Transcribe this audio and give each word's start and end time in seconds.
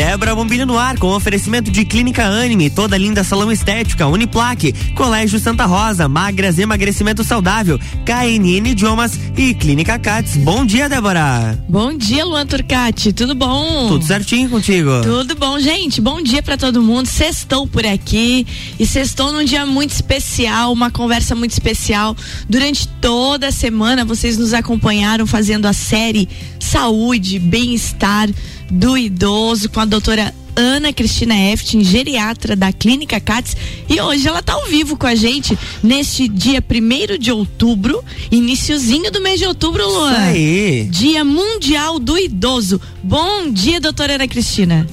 Débora 0.00 0.34
Bombilho 0.34 0.64
no 0.64 0.78
ar, 0.78 0.98
com 0.98 1.08
oferecimento 1.08 1.70
de 1.70 1.84
Clínica 1.84 2.24
Anime, 2.24 2.70
toda 2.70 2.96
linda 2.96 3.22
salão 3.22 3.52
estética, 3.52 4.06
Uniplaque, 4.06 4.72
Colégio 4.94 5.38
Santa 5.38 5.66
Rosa, 5.66 6.08
Magras 6.08 6.58
Emagrecimento 6.58 7.22
Saudável, 7.22 7.78
KNN 8.06 8.70
Idiomas 8.70 9.20
e 9.36 9.52
Clínica 9.52 9.98
Cats. 9.98 10.38
Bom 10.38 10.64
dia, 10.64 10.88
Débora. 10.88 11.62
Bom 11.68 11.94
dia, 11.94 12.24
Luan 12.24 12.46
Turcati. 12.46 13.12
Tudo 13.12 13.34
bom? 13.34 13.88
Tudo 13.88 14.06
certinho 14.06 14.48
contigo? 14.48 15.02
Tudo 15.02 15.34
bom, 15.34 15.58
gente. 15.58 16.00
Bom 16.00 16.22
dia 16.22 16.42
para 16.42 16.56
todo 16.56 16.82
mundo. 16.82 17.04
Sextou 17.04 17.66
por 17.66 17.84
aqui 17.84 18.46
e 18.78 18.86
sextou 18.86 19.34
num 19.34 19.44
dia 19.44 19.66
muito 19.66 19.90
especial, 19.90 20.72
uma 20.72 20.90
conversa 20.90 21.34
muito 21.34 21.50
especial. 21.50 22.16
Durante 22.48 22.88
toda 23.02 23.48
a 23.48 23.52
semana 23.52 24.02
vocês 24.02 24.38
nos 24.38 24.54
acompanharam 24.54 25.26
fazendo 25.26 25.66
a 25.66 25.74
série 25.74 26.26
Saúde, 26.58 27.38
Bem-Estar 27.38 28.30
do 28.70 28.96
idoso 28.96 29.68
com 29.68 29.80
a 29.80 29.84
doutora 29.84 30.32
Ana 30.56 30.92
Cristina 30.92 31.34
Eftin, 31.52 31.82
geriatra 31.82 32.54
da 32.54 32.72
Clínica 32.72 33.20
CATS, 33.20 33.56
e 33.88 34.00
hoje 34.00 34.28
ela 34.28 34.40
está 34.40 34.54
ao 34.54 34.66
vivo 34.66 34.96
com 34.96 35.06
a 35.06 35.14
gente 35.14 35.58
neste 35.82 36.28
dia 36.28 36.62
1 36.62 37.18
de 37.18 37.32
outubro, 37.32 38.04
iniciozinho 38.30 39.10
do 39.10 39.20
mês 39.20 39.38
de 39.38 39.46
outubro, 39.46 39.86
Luan. 39.86 40.10
Isso 40.10 40.20
aí. 40.20 40.88
Dia 40.90 41.24
Mundial 41.24 41.98
do 41.98 42.18
Idoso. 42.18 42.80
Bom 43.02 43.50
dia, 43.50 43.80
doutora 43.80 44.14
Ana 44.14 44.28
Cristina. 44.28 44.86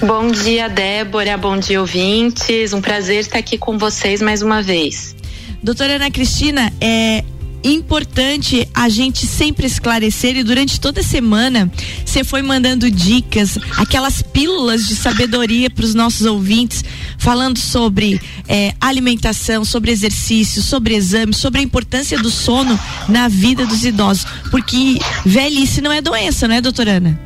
Bom 0.00 0.30
dia, 0.30 0.68
Débora. 0.68 1.36
Bom 1.36 1.58
dia, 1.58 1.80
ouvintes. 1.80 2.72
Um 2.72 2.80
prazer 2.80 3.20
estar 3.20 3.38
aqui 3.38 3.56
com 3.56 3.78
vocês 3.78 4.20
mais 4.20 4.42
uma 4.42 4.62
vez. 4.62 5.16
Doutora 5.62 5.96
Ana 5.96 6.10
Cristina, 6.10 6.72
é, 6.80 7.24
importante 7.64 8.68
a 8.74 8.88
gente 8.88 9.26
sempre 9.26 9.66
esclarecer 9.66 10.36
e 10.36 10.42
durante 10.42 10.80
toda 10.80 11.00
a 11.00 11.04
semana 11.04 11.70
você 12.04 12.22
foi 12.24 12.42
mandando 12.42 12.90
dicas, 12.90 13.58
aquelas 13.76 14.22
pílulas 14.22 14.86
de 14.86 14.94
sabedoria 14.94 15.68
para 15.68 15.84
os 15.84 15.94
nossos 15.94 16.26
ouvintes, 16.26 16.84
falando 17.18 17.58
sobre 17.58 18.20
é, 18.48 18.74
alimentação, 18.80 19.64
sobre 19.64 19.90
exercício, 19.90 20.62
sobre 20.62 20.94
exames, 20.94 21.36
sobre 21.36 21.60
a 21.60 21.62
importância 21.64 22.18
do 22.18 22.30
sono 22.30 22.78
na 23.08 23.28
vida 23.28 23.66
dos 23.66 23.84
idosos. 23.84 24.26
Porque 24.50 24.98
velhice 25.24 25.80
não 25.80 25.92
é 25.92 26.00
doença, 26.00 26.46
não 26.46 26.54
é, 26.54 26.60
doutora 26.60 26.92
Ana? 26.92 27.25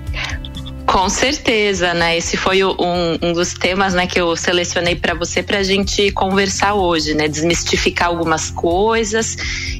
Com 0.90 1.08
certeza, 1.08 1.94
né? 1.94 2.18
Esse 2.18 2.36
foi 2.36 2.64
um, 2.64 3.16
um 3.22 3.32
dos 3.32 3.54
temas 3.54 3.94
né, 3.94 4.08
que 4.08 4.20
eu 4.20 4.34
selecionei 4.34 4.96
para 4.96 5.14
você 5.14 5.40
para 5.40 5.58
a 5.58 5.62
gente 5.62 6.10
conversar 6.10 6.74
hoje, 6.74 7.14
né? 7.14 7.28
Desmistificar 7.28 8.08
algumas 8.08 8.50
coisas 8.50 9.36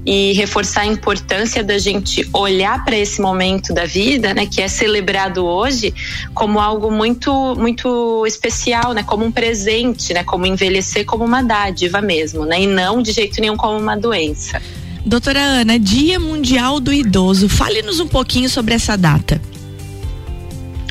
e 0.06 0.32
reforçar 0.34 0.82
a 0.82 0.86
importância 0.86 1.64
da 1.64 1.78
gente 1.78 2.30
olhar 2.32 2.84
para 2.84 2.96
esse 2.96 3.20
momento 3.20 3.74
da 3.74 3.86
vida, 3.86 4.32
né? 4.32 4.46
Que 4.46 4.62
é 4.62 4.68
celebrado 4.68 5.44
hoje 5.44 5.92
como 6.32 6.60
algo 6.60 6.92
muito, 6.92 7.56
muito 7.56 8.24
especial, 8.24 8.92
né? 8.92 9.02
Como 9.02 9.24
um 9.24 9.32
presente, 9.32 10.14
né? 10.14 10.22
Como 10.22 10.46
envelhecer 10.46 11.04
como 11.04 11.24
uma 11.24 11.42
dádiva 11.42 12.00
mesmo, 12.00 12.44
né? 12.44 12.62
E 12.62 12.66
não 12.68 13.02
de 13.02 13.10
jeito 13.10 13.40
nenhum 13.40 13.56
como 13.56 13.76
uma 13.76 13.96
doença. 13.96 14.62
Doutora 15.04 15.40
Ana, 15.40 15.76
Dia 15.76 16.20
Mundial 16.20 16.78
do 16.78 16.92
Idoso. 16.92 17.48
Fale-nos 17.48 17.98
um 17.98 18.06
pouquinho 18.06 18.48
sobre 18.48 18.74
essa 18.74 18.96
data. 18.96 19.42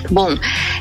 Bom, 0.10 0.36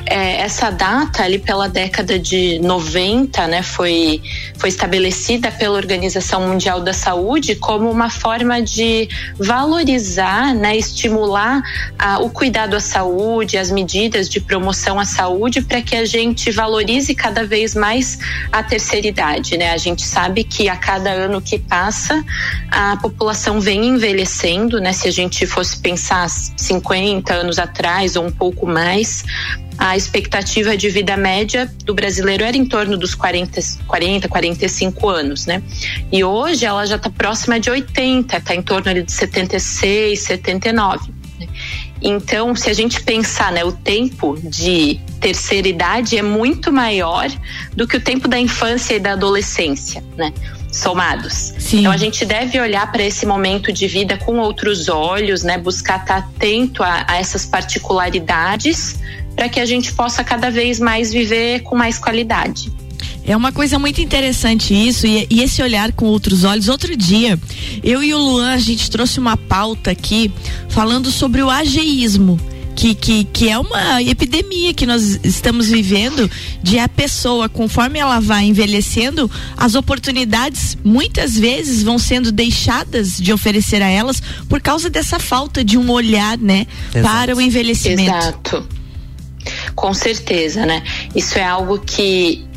é, 0.07 0.41
essa 0.41 0.71
data 0.71 1.23
ali 1.23 1.39
pela 1.39 1.69
década 1.69 2.19
de 2.19 2.59
90, 2.61 3.47
né, 3.47 3.63
foi, 3.63 4.23
foi 4.57 4.71
estabelecida 4.71 5.51
pela 5.51 5.77
Organização 5.77 6.49
Mundial 6.49 6.81
da 6.81 6.95
Saúde 6.95 7.55
como 7.55 7.91
uma 7.91 8.09
forma 8.09 8.63
de 8.63 9.09
valorizar, 9.39 10.55
né, 10.55 10.77
estimular 10.77 11.63
a, 11.99 12.21
o 12.21 12.31
cuidado 12.31 12.75
à 12.75 12.81
saúde, 12.81 13.59
as 13.59 13.71
medidas 13.71 14.29
de 14.29 14.41
promoção 14.41 14.99
à 14.99 15.05
saúde 15.05 15.61
para 15.61 15.83
que 15.83 15.95
a 15.95 16.05
gente 16.05 16.51
valorize 16.51 17.15
cada 17.15 17.45
vez 17.45 17.75
mais 17.75 18.19
a 18.51 18.63
terceira 18.63 19.07
idade, 19.07 19.57
né? 19.57 19.73
A 19.73 19.77
gente 19.77 20.03
sabe 20.03 20.45
que 20.45 20.69
a 20.69 20.77
cada 20.77 21.11
ano 21.11 21.41
que 21.41 21.59
passa 21.59 22.25
a 22.71 22.97
população 22.97 23.61
vem 23.61 23.87
envelhecendo, 23.87 24.81
né? 24.81 24.93
Se 24.93 25.09
a 25.09 25.11
gente 25.11 25.47
fosse 25.47 25.79
pensar 25.79 26.29
50 26.29 27.33
anos 27.35 27.59
atrás 27.59 28.17
ou 28.17 28.25
um 28.25 28.31
pouco 28.31 28.67
mais, 28.67 29.18
a 29.79 29.97
expectativa 29.97 30.77
de 30.77 30.89
vida 30.91 31.17
média 31.17 31.71
do 31.85 31.95
brasileiro 31.95 32.43
era 32.43 32.57
em 32.57 32.67
torno 32.67 32.97
dos 32.97 33.15
40, 33.15 33.61
40 33.87 34.29
45 34.29 35.09
anos, 35.09 35.47
né? 35.47 35.63
E 36.11 36.25
hoje 36.25 36.65
ela 36.65 36.85
já 36.85 36.97
está 36.97 37.09
próxima 37.09 37.61
de 37.61 37.71
80, 37.71 38.37
está 38.37 38.55
em 38.55 38.63
torno 38.63 38.91
ali 38.91 39.03
de 39.03 39.13
76, 39.13 40.21
79. 40.21 41.13
Né? 41.39 41.47
Então, 42.03 42.55
se 42.55 42.71
a 42.71 42.73
gente 42.73 43.03
pensar, 43.03 43.53
né, 43.53 43.65
o 43.65 43.73
tempo 43.73 44.39
de 44.43 45.01
terceira 45.21 45.69
idade 45.69 46.17
é 46.17 46.23
muito 46.23 46.73
maior 46.73 47.29
do 47.75 47.87
que 47.87 47.97
o 47.97 48.01
tempo 48.01 48.29
da 48.29 48.39
infância 48.39 48.95
e 48.95 49.01
da 49.01 49.13
adolescência, 49.13 50.03
né? 50.17 50.33
Somados. 50.71 51.55
Sim. 51.59 51.81
Então 51.81 51.93
a 51.93 51.97
gente 51.97 52.25
deve 52.25 52.61
olhar 52.61 52.91
para 52.91 53.03
esse 53.03 53.25
momento 53.27 53.73
de 53.73 53.87
vida 53.87 54.17
com 54.17 54.39
outros 54.39 54.89
olhos, 54.89 55.43
né? 55.43 55.59
Buscar 55.59 56.01
estar 56.01 56.19
atento 56.19 56.83
a, 56.83 57.05
a 57.09 57.17
essas 57.17 57.47
particularidades 57.47 58.99
para 59.35 59.49
que 59.49 59.61
a 59.61 59.67
gente 59.67 59.93
possa 59.93 60.25
cada 60.25 60.51
vez 60.51 60.81
mais 60.81 61.13
viver 61.13 61.61
com 61.63 61.77
mais 61.77 61.99
qualidade. 61.99 62.73
É 63.25 63.37
uma 63.37 63.53
coisa 63.53 63.79
muito 63.79 64.01
interessante 64.01 64.73
isso 64.73 65.07
e, 65.07 65.27
e, 65.29 65.43
esse 65.43 65.63
olhar 65.63 65.93
com 65.93 66.07
outros 66.07 66.45
olhos. 66.45 66.67
Outro 66.67 66.97
dia, 66.97 67.39
eu 67.85 68.03
e 68.03 68.15
o 68.15 68.19
Luan, 68.19 68.53
a 68.53 68.59
gente 68.59 68.91
trouxe 68.91 69.21
uma 69.21 69.37
pauta 69.37 69.91
aqui 69.91 70.33
falando 70.69 71.11
sobre 71.11 71.43
o 71.43 71.51
ageísmo 71.51 72.41
que, 72.79 72.95
que, 72.95 73.25
que 73.25 73.51
é 73.51 73.59
uma 73.59 74.01
epidemia 74.01 74.73
que 74.73 74.87
nós 74.87 75.19
estamos 75.25 75.67
vivendo 75.67 76.31
de 76.63 76.79
a 76.79 76.89
pessoa, 76.89 77.49
conforme 77.49 77.99
ela 77.99 78.21
vai 78.21 78.45
envelhecendo, 78.45 79.29
as 79.57 79.75
oportunidades 79.75 80.79
muitas 80.85 81.37
vezes 81.37 81.83
vão 81.83 81.99
sendo 81.99 82.31
deixadas 82.31 83.17
de 83.17 83.33
oferecer 83.33 83.83
a 83.83 83.89
elas 83.89 84.23
por 84.49 84.61
causa 84.61 84.89
dessa 84.89 85.19
falta 85.19 85.65
de 85.65 85.77
um 85.77 85.91
olhar, 85.91 86.39
né, 86.39 86.69
Exato. 86.95 87.13
para 87.13 87.35
o 87.35 87.41
envelhecimento. 87.41 88.17
Exato. 88.17 88.69
Com 89.75 89.93
certeza, 89.93 90.65
né? 90.65 90.85
Isso 91.17 91.37
é 91.37 91.45
algo 91.45 91.81
que 91.81 92.48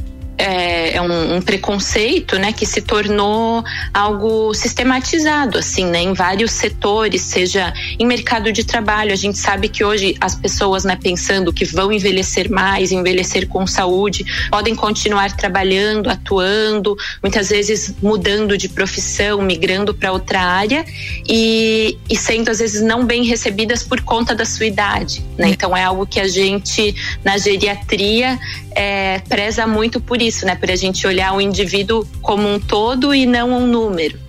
é, 0.41 0.95
é 0.95 1.01
um, 1.01 1.35
um, 1.35 1.41
preconceito, 1.41 2.37
né, 2.39 2.51
que 2.51 2.65
se 2.65 2.81
tornou 2.81 3.63
algo 3.93 4.53
sistematizado, 4.53 5.57
assim, 5.57 5.85
né, 5.85 6.01
em 6.01 6.13
vários 6.13 6.51
setores, 6.51 7.21
seja 7.21 7.73
em 7.99 8.05
mercado 8.05 8.51
de 8.51 8.63
trabalho. 8.63 9.13
A 9.13 9.15
gente 9.15 9.37
sabe 9.37 9.69
que 9.69 9.83
hoje 9.83 10.15
as 10.19 10.35
pessoas, 10.35 10.83
né, 10.83 10.97
pensando 11.01 11.53
que 11.53 11.65
vão 11.65 11.91
envelhecer 11.91 12.49
mais, 12.49 12.91
envelhecer 12.91 13.47
com 13.47 13.67
saúde, 13.67 14.25
podem 14.49 14.75
continuar 14.75 15.35
trabalhando, 15.35 16.09
atuando, 16.09 16.97
muitas 17.21 17.49
vezes 17.49 17.93
mudando 18.01 18.57
de 18.57 18.67
profissão, 18.67 19.41
migrando 19.41 19.93
para 19.93 20.11
outra 20.11 20.41
área 20.41 20.83
e, 21.27 21.97
e 22.09 22.17
sendo 22.17 22.49
às 22.49 22.59
vezes 22.59 22.81
não 22.81 23.05
bem 23.05 23.23
recebidas 23.23 23.83
por 23.83 24.01
conta 24.01 24.33
da 24.33 24.45
sua 24.45 24.65
idade, 24.65 25.23
né? 25.37 25.49
Então 25.49 25.75
é 25.77 25.83
algo 25.83 26.05
que 26.05 26.19
a 26.19 26.27
gente 26.27 26.95
na 27.23 27.37
geriatria 27.37 28.39
é, 28.75 29.19
preza 29.27 29.67
muito 29.67 29.99
por 29.99 30.21
isso, 30.21 30.30
né? 30.45 30.55
Por 30.55 30.71
a 30.71 30.75
gente 30.75 31.05
olhar 31.05 31.33
o 31.33 31.41
indivíduo 31.41 32.07
como 32.21 32.47
um 32.47 32.59
todo 32.59 33.13
e 33.13 33.25
não 33.25 33.51
um 33.51 33.67
número. 33.67 34.19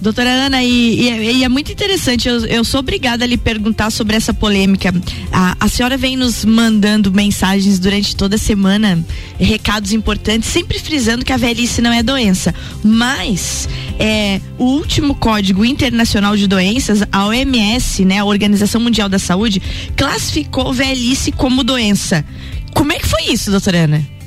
Doutora 0.00 0.30
Ana, 0.30 0.62
e, 0.62 1.00
e, 1.00 1.08
é, 1.08 1.32
e, 1.32 1.44
é 1.44 1.48
muito 1.48 1.72
interessante, 1.72 2.28
eu, 2.28 2.46
eu, 2.46 2.62
sou 2.62 2.78
obrigada 2.78 3.24
a 3.24 3.26
lhe 3.26 3.36
perguntar 3.36 3.90
sobre 3.90 4.14
essa 4.14 4.32
polêmica. 4.32 4.94
A, 5.32 5.56
a, 5.58 5.68
senhora 5.68 5.96
vem 5.96 6.16
nos 6.16 6.44
mandando 6.44 7.10
mensagens 7.10 7.80
durante 7.80 8.14
toda 8.14 8.36
a 8.36 8.38
semana, 8.38 9.04
recados 9.40 9.92
importantes, 9.92 10.48
sempre 10.50 10.78
frisando 10.78 11.24
que 11.24 11.32
a 11.32 11.36
velhice 11.36 11.82
não 11.82 11.92
é 11.92 12.00
doença. 12.00 12.54
Mas 12.84 13.68
é, 13.98 14.40
o 14.56 14.66
último 14.66 15.16
Código 15.16 15.64
Internacional 15.64 16.36
de 16.36 16.46
Doenças, 16.46 17.02
a 17.10 17.26
OMS, 17.26 18.04
né, 18.04 18.18
a 18.18 18.24
Organização 18.24 18.80
Mundial 18.80 19.08
da 19.08 19.18
Saúde, 19.18 19.60
classificou 19.96 20.72
velhice 20.72 21.32
como 21.32 21.64
doença. 21.64 22.24
Como 22.72 22.92
é 22.92 22.98
que 23.00 23.06
foi 23.08 23.32
isso, 23.32 23.50
doutora 23.50 23.78
Ana? 23.78 24.17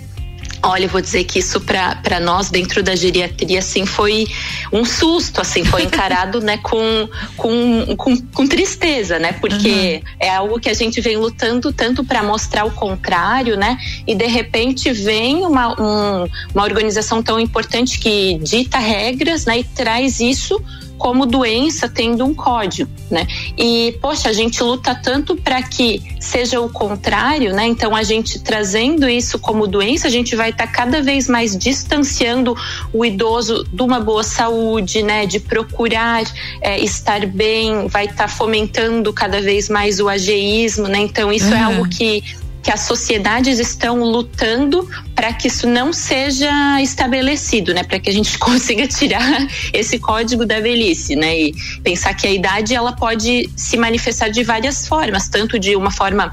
Olha, 0.63 0.85
eu 0.85 0.89
vou 0.89 1.01
dizer 1.01 1.23
que 1.23 1.39
isso 1.39 1.59
para 1.59 2.19
nós 2.19 2.51
dentro 2.51 2.83
da 2.83 2.95
geriatria 2.95 3.59
assim 3.59 3.85
foi 3.85 4.27
um 4.71 4.85
susto, 4.85 5.41
assim, 5.41 5.65
foi 5.65 5.83
encarado, 5.83 6.39
né, 6.39 6.57
com, 6.61 7.09
com, 7.35 7.95
com, 7.95 8.17
com, 8.17 8.47
tristeza, 8.47 9.17
né? 9.17 9.33
Porque 9.33 10.01
uhum. 10.03 10.11
é 10.19 10.29
algo 10.29 10.59
que 10.59 10.69
a 10.69 10.73
gente 10.73 11.01
vem 11.01 11.17
lutando 11.17 11.73
tanto 11.73 12.03
para 12.03 12.21
mostrar 12.21 12.65
o 12.65 12.71
contrário, 12.71 13.57
né? 13.57 13.77
E 14.05 14.13
de 14.13 14.27
repente 14.27 14.91
vem 14.93 15.43
uma, 15.43 15.69
um, 15.81 16.27
uma 16.53 16.63
organização 16.63 17.23
tão 17.23 17.39
importante 17.39 17.99
que 17.99 18.37
dita 18.39 18.77
regras, 18.77 19.45
né, 19.45 19.59
e 19.59 19.63
traz 19.63 20.19
isso 20.19 20.61
como 21.01 21.25
doença 21.25 21.89
tendo 21.89 22.23
um 22.23 22.31
código, 22.31 22.91
né? 23.09 23.25
E 23.57 23.97
poxa, 23.99 24.29
a 24.29 24.33
gente 24.33 24.61
luta 24.61 24.93
tanto 24.93 25.35
para 25.35 25.59
que 25.63 25.99
seja 26.19 26.61
o 26.61 26.69
contrário, 26.69 27.55
né? 27.55 27.65
Então 27.65 27.95
a 27.95 28.03
gente 28.03 28.39
trazendo 28.39 29.09
isso 29.09 29.39
como 29.39 29.65
doença, 29.65 30.07
a 30.07 30.11
gente 30.11 30.35
vai 30.35 30.51
estar 30.51 30.67
tá 30.67 30.71
cada 30.71 31.01
vez 31.01 31.27
mais 31.27 31.57
distanciando 31.57 32.55
o 32.93 33.03
idoso 33.03 33.63
de 33.73 33.81
uma 33.81 33.99
boa 33.99 34.23
saúde, 34.23 35.01
né? 35.01 35.25
De 35.25 35.39
procurar 35.39 36.23
é, 36.61 36.79
estar 36.79 37.25
bem, 37.25 37.87
vai 37.87 38.05
estar 38.05 38.15
tá 38.17 38.27
fomentando 38.27 39.11
cada 39.11 39.41
vez 39.41 39.69
mais 39.69 39.99
o 39.99 40.07
ageísmo, 40.07 40.87
né? 40.87 40.99
Então 40.99 41.33
isso 41.33 41.47
uhum. 41.47 41.55
é 41.55 41.63
algo 41.63 41.89
que 41.89 42.23
que 42.61 42.71
as 42.71 42.81
sociedades 42.81 43.59
estão 43.59 44.03
lutando 44.03 44.87
para 45.15 45.33
que 45.33 45.47
isso 45.47 45.67
não 45.67 45.91
seja 45.91 46.81
estabelecido, 46.81 47.73
né? 47.73 47.83
Para 47.83 47.99
que 47.99 48.09
a 48.09 48.13
gente 48.13 48.37
consiga 48.39 48.87
tirar 48.87 49.47
esse 49.73 49.99
código 49.99 50.45
da 50.45 50.59
velhice, 50.59 51.15
né? 51.15 51.37
E 51.37 51.55
pensar 51.83 52.13
que 52.13 52.27
a 52.27 52.31
idade 52.31 52.73
ela 52.73 52.93
pode 52.93 53.49
se 53.55 53.77
manifestar 53.77 54.29
de 54.29 54.43
várias 54.43 54.87
formas, 54.87 55.27
tanto 55.29 55.57
de 55.59 55.75
uma 55.75 55.91
forma 55.91 56.31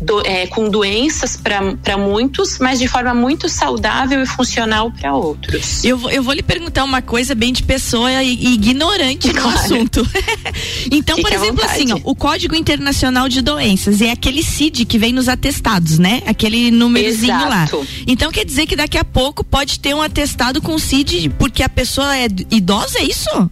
do, 0.00 0.20
é, 0.26 0.46
com 0.46 0.68
doenças 0.68 1.36
para 1.36 1.96
muitos, 1.96 2.58
mas 2.58 2.78
de 2.78 2.88
forma 2.88 3.14
muito 3.14 3.48
saudável 3.48 4.22
e 4.22 4.26
funcional 4.26 4.90
para 4.90 5.14
outros. 5.14 5.84
Eu, 5.84 6.10
eu 6.10 6.22
vou 6.22 6.34
lhe 6.34 6.42
perguntar 6.42 6.84
uma 6.84 7.02
coisa 7.02 7.34
bem 7.34 7.52
de 7.52 7.62
pessoa 7.62 8.22
ignorante 8.22 9.30
claro. 9.30 9.48
no 9.48 9.54
assunto. 9.54 10.08
então, 10.90 11.16
Fique 11.16 11.28
por 11.28 11.36
exemplo, 11.36 11.64
assim, 11.64 11.92
ó, 11.92 12.00
o 12.04 12.14
Código 12.14 12.54
Internacional 12.54 13.28
de 13.28 13.40
Doenças 13.40 14.00
é 14.00 14.10
aquele 14.10 14.42
CID 14.42 14.84
que 14.84 14.98
vem 14.98 15.12
nos 15.12 15.28
atestados, 15.28 15.98
né? 15.98 16.22
Aquele 16.26 16.70
númerozinho 16.70 17.48
lá. 17.48 17.68
Então 18.06 18.30
quer 18.30 18.44
dizer 18.44 18.66
que 18.66 18.76
daqui 18.76 18.98
a 18.98 19.04
pouco 19.04 19.44
pode 19.44 19.78
ter 19.80 19.94
um 19.94 20.02
atestado 20.02 20.60
com 20.60 20.78
CID 20.78 21.30
porque 21.38 21.62
a 21.62 21.68
pessoa 21.68 22.16
é 22.16 22.26
idosa, 22.50 22.98
é 22.98 23.04
isso? 23.04 23.50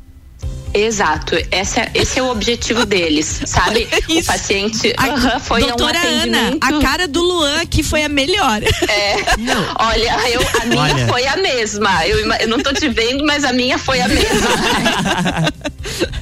Exato, 0.74 1.34
esse 1.50 1.80
é, 1.80 1.90
esse 1.94 2.18
é 2.18 2.22
o 2.22 2.30
objetivo 2.30 2.86
deles, 2.86 3.42
sabe? 3.46 3.86
Isso. 4.08 4.20
O 4.20 4.24
paciente 4.24 4.92
a, 4.96 5.08
uh 5.08 5.14
-huh, 5.14 5.40
foi 5.40 5.60
doutora 5.60 5.98
um 5.98 6.22
Ana, 6.22 6.56
a 6.60 6.80
cara 6.80 7.06
do 7.06 7.20
Luan 7.20 7.60
aqui 7.60 7.82
foi 7.82 8.02
a 8.02 8.08
melhor. 8.08 8.62
É, 8.62 9.36
não. 9.38 9.74
olha, 9.78 10.28
eu, 10.30 10.40
a 10.60 10.66
minha 10.66 10.82
olha. 10.82 11.08
foi 11.08 11.26
a 11.26 11.36
mesma. 11.36 12.06
Eu, 12.06 12.18
eu 12.32 12.48
não 12.48 12.58
tô 12.58 12.72
te 12.72 12.88
vendo, 12.88 13.24
mas 13.24 13.44
a 13.44 13.52
minha 13.52 13.78
foi 13.78 14.00
a 14.00 14.08
mesma. 14.08 14.48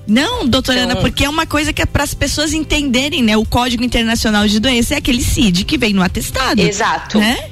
Não, 0.07 0.47
doutora 0.47 0.81
então, 0.81 0.91
Ana, 0.91 1.01
porque 1.01 1.25
é 1.25 1.29
uma 1.29 1.47
coisa 1.47 1.73
que 1.73 1.81
é 1.81 1.87
para 1.87 2.03
as 2.03 2.13
pessoas 2.13 2.53
entenderem, 2.53 3.23
né? 3.23 3.37
O 3.37 3.47
Código 3.47 3.83
Internacional 3.83 4.47
de 4.47 4.61
Doença 4.61 4.95
é 4.95 4.99
aquele 4.99 5.23
CID 5.23 5.65
que 5.65 5.79
vem 5.79 5.95
no 5.95 6.03
atestado. 6.03 6.61
Exato. 6.61 7.19
Né? 7.19 7.49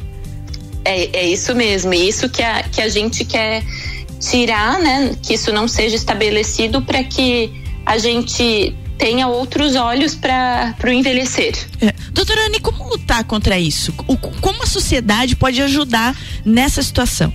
É, 0.85 1.21
é 1.21 1.29
isso 1.29 1.55
mesmo. 1.55 1.95
E 1.95 2.09
isso 2.09 2.29
que 2.29 2.43
a, 2.43 2.63
que 2.65 2.83
a 2.83 2.89
gente 2.89 3.25
quer 3.25 3.63
tirar, 4.21 4.79
né, 4.79 5.17
que 5.23 5.35
isso 5.35 5.53
não 5.53 5.67
seja 5.67 5.97
estabelecido 5.97 6.83
para 6.83 7.03
que 7.03 7.51
a 7.85 7.99
gente 7.99 8.77
tenha 8.99 9.27
outros 9.27 9.75
olhos 9.75 10.15
para 10.15 10.75
o 10.85 10.89
envelhecer. 10.89 11.55
É. 11.81 11.93
Doutora 12.13 12.47
Anne, 12.47 12.61
como 12.61 12.87
lutar 12.87 13.25
contra 13.25 13.59
isso? 13.59 13.95
O, 14.07 14.17
como 14.17 14.63
a 14.63 14.67
sociedade 14.67 15.35
pode 15.35 15.61
ajudar 15.63 16.15
nessa 16.45 16.83
situação? 16.83 17.33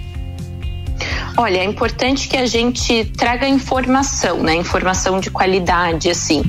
Olha, 1.37 1.57
é 1.57 1.65
importante 1.65 2.27
que 2.29 2.37
a 2.37 2.45
gente 2.45 3.05
traga 3.17 3.47
informação, 3.47 4.41
né? 4.41 4.55
Informação 4.55 5.19
de 5.19 5.29
qualidade, 5.29 6.09
assim. 6.09 6.41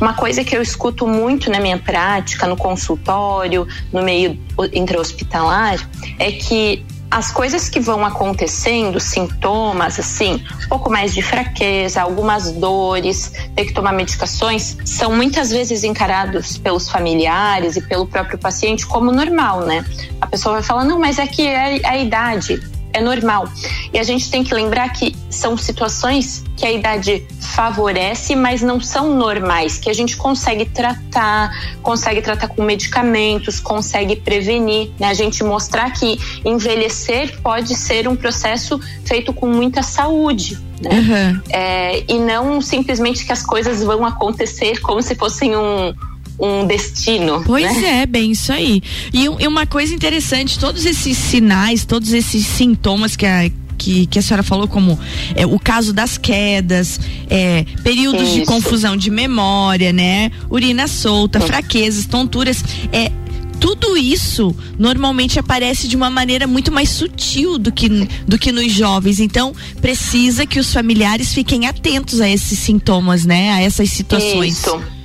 Uma 0.00 0.14
coisa 0.14 0.42
que 0.42 0.56
eu 0.56 0.60
escuto 0.60 1.06
muito 1.06 1.48
na 1.48 1.60
minha 1.60 1.78
prática, 1.78 2.48
no 2.48 2.56
consultório, 2.56 3.68
no 3.92 4.02
meio 4.02 4.36
intra-hospitalar, 4.72 5.88
é 6.18 6.32
que 6.32 6.84
as 7.12 7.30
coisas 7.30 7.68
que 7.68 7.78
vão 7.78 8.06
acontecendo, 8.06 8.98
sintomas, 8.98 10.00
assim, 10.00 10.42
um 10.64 10.68
pouco 10.68 10.90
mais 10.90 11.12
de 11.12 11.20
fraqueza, 11.20 12.00
algumas 12.00 12.52
dores, 12.52 13.30
ter 13.54 13.66
que 13.66 13.74
tomar 13.74 13.92
medicações, 13.92 14.78
são 14.86 15.14
muitas 15.14 15.50
vezes 15.50 15.84
encarados 15.84 16.56
pelos 16.56 16.88
familiares 16.88 17.76
e 17.76 17.82
pelo 17.82 18.06
próprio 18.06 18.38
paciente 18.38 18.86
como 18.86 19.12
normal, 19.12 19.60
né? 19.60 19.84
A 20.22 20.26
pessoa 20.26 20.54
vai 20.54 20.62
falar, 20.62 20.84
não, 20.84 20.98
mas 20.98 21.18
é 21.18 21.26
que 21.26 21.46
é 21.46 21.86
a 21.86 21.98
idade 21.98 22.71
é 22.92 23.00
normal. 23.00 23.48
E 23.92 23.98
a 23.98 24.02
gente 24.02 24.30
tem 24.30 24.44
que 24.44 24.54
lembrar 24.54 24.88
que 24.90 25.14
são 25.30 25.56
situações 25.56 26.44
que 26.56 26.66
a 26.66 26.72
idade 26.72 27.26
favorece, 27.40 28.34
mas 28.36 28.62
não 28.62 28.80
são 28.80 29.14
normais, 29.14 29.78
que 29.78 29.90
a 29.90 29.92
gente 29.92 30.16
consegue 30.16 30.64
tratar, 30.66 31.50
consegue 31.82 32.22
tratar 32.22 32.48
com 32.48 32.62
medicamentos, 32.62 33.60
consegue 33.60 34.16
prevenir, 34.16 34.90
né? 34.98 35.08
A 35.08 35.14
gente 35.14 35.42
mostrar 35.42 35.90
que 35.90 36.18
envelhecer 36.44 37.40
pode 37.42 37.74
ser 37.74 38.06
um 38.08 38.16
processo 38.16 38.80
feito 39.04 39.32
com 39.32 39.46
muita 39.46 39.82
saúde, 39.82 40.58
né? 40.80 40.90
Uhum. 40.90 41.40
É, 41.50 42.04
e 42.12 42.18
não 42.18 42.60
simplesmente 42.60 43.24
que 43.24 43.32
as 43.32 43.42
coisas 43.42 43.82
vão 43.82 44.04
acontecer 44.04 44.80
como 44.80 45.02
se 45.02 45.14
fossem 45.14 45.56
um 45.56 45.94
um 46.42 46.66
destino. 46.66 47.44
Pois 47.46 47.80
né? 47.80 48.02
é, 48.02 48.06
bem 48.06 48.32
isso 48.32 48.52
aí. 48.52 48.82
E, 49.12 49.24
e, 49.24 49.46
uma 49.46 49.64
coisa 49.64 49.94
interessante, 49.94 50.58
todos 50.58 50.84
esses 50.84 51.16
sinais, 51.16 51.84
todos 51.84 52.12
esses 52.12 52.44
sintomas 52.44 53.14
que 53.14 53.24
a 53.24 53.48
que, 53.78 54.06
que 54.06 54.16
a 54.16 54.22
senhora 54.22 54.44
falou, 54.44 54.68
como 54.68 54.96
é, 55.34 55.44
o 55.44 55.58
caso 55.58 55.92
das 55.92 56.16
quedas, 56.16 57.00
é, 57.28 57.64
períodos 57.82 58.28
isso. 58.28 58.34
de 58.34 58.44
confusão 58.44 58.96
de 58.96 59.10
memória, 59.10 59.92
né? 59.92 60.30
Urina 60.48 60.86
solta, 60.86 61.40
fraquezas, 61.40 62.06
tonturas. 62.06 62.62
É, 62.92 63.10
tudo 63.58 63.96
isso 63.96 64.54
normalmente 64.78 65.38
aparece 65.38 65.88
de 65.88 65.96
uma 65.96 66.10
maneira 66.10 66.46
muito 66.46 66.70
mais 66.70 66.90
sutil 66.90 67.58
do 67.58 67.72
que, 67.72 67.88
do 68.26 68.38
que 68.38 68.52
nos 68.52 68.70
jovens. 68.70 69.18
Então, 69.18 69.52
precisa 69.80 70.46
que 70.46 70.60
os 70.60 70.72
familiares 70.72 71.34
fiquem 71.34 71.66
atentos 71.66 72.20
a 72.20 72.28
esses 72.28 72.60
sintomas, 72.60 73.24
né? 73.24 73.50
A 73.50 73.60
essas 73.60 73.90
situações. 73.90 74.58
Isso. 74.58 75.01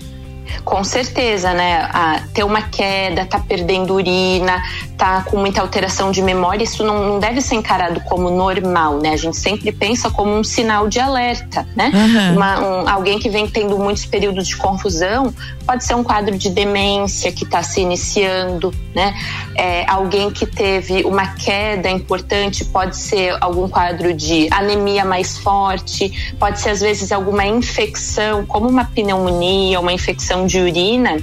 Com 0.63 0.83
certeza, 0.83 1.53
né? 1.53 1.89
Ter 2.33 2.43
uma 2.43 2.61
queda, 2.61 3.25
tá 3.25 3.39
perdendo 3.39 3.93
urina, 3.93 4.61
tá 4.97 5.21
com 5.21 5.37
muita 5.37 5.61
alteração 5.61 6.11
de 6.11 6.21
memória, 6.21 6.63
isso 6.63 6.83
não, 6.83 7.07
não, 7.07 7.19
deve 7.19 7.39
ser 7.39 7.55
encarado 7.55 8.01
como 8.01 8.29
normal, 8.31 8.97
né? 8.97 9.11
A 9.11 9.17
gente 9.17 9.37
sempre 9.37 9.71
pensa 9.71 10.09
como 10.09 10.35
um 10.35 10.43
sinal 10.43 10.87
de 10.87 10.99
alerta, 10.99 11.67
né? 11.75 11.91
Uhum. 11.93 12.35
Uma, 12.35 12.59
um, 12.59 12.89
alguém 12.89 13.19
que 13.19 13.29
vem 13.29 13.47
tendo 13.47 13.77
muitos 13.77 14.05
períodos 14.05 14.47
de 14.47 14.57
confusão 14.57 15.33
pode 15.65 15.83
ser 15.83 15.95
um 15.95 16.03
quadro 16.03 16.37
de 16.37 16.49
demência 16.49 17.31
que 17.31 17.43
está 17.43 17.61
se 17.61 17.81
iniciando, 17.81 18.73
né? 18.95 19.13
É, 19.55 19.85
alguém 19.87 20.31
que 20.31 20.45
teve 20.45 21.03
uma 21.03 21.27
queda 21.35 21.89
importante 21.89 22.65
pode 22.65 22.97
ser 22.97 23.37
algum 23.39 23.67
quadro 23.67 24.13
de 24.13 24.47
anemia 24.49 25.05
mais 25.05 25.37
forte, 25.37 26.33
pode 26.39 26.59
ser 26.59 26.71
às 26.71 26.81
vezes 26.81 27.11
alguma 27.11 27.45
infecção, 27.45 28.45
como 28.45 28.67
uma 28.67 28.85
pneumonia, 28.85 29.79
uma 29.79 29.93
infecção 29.93 30.47
de 30.47 30.59
urina, 30.59 31.17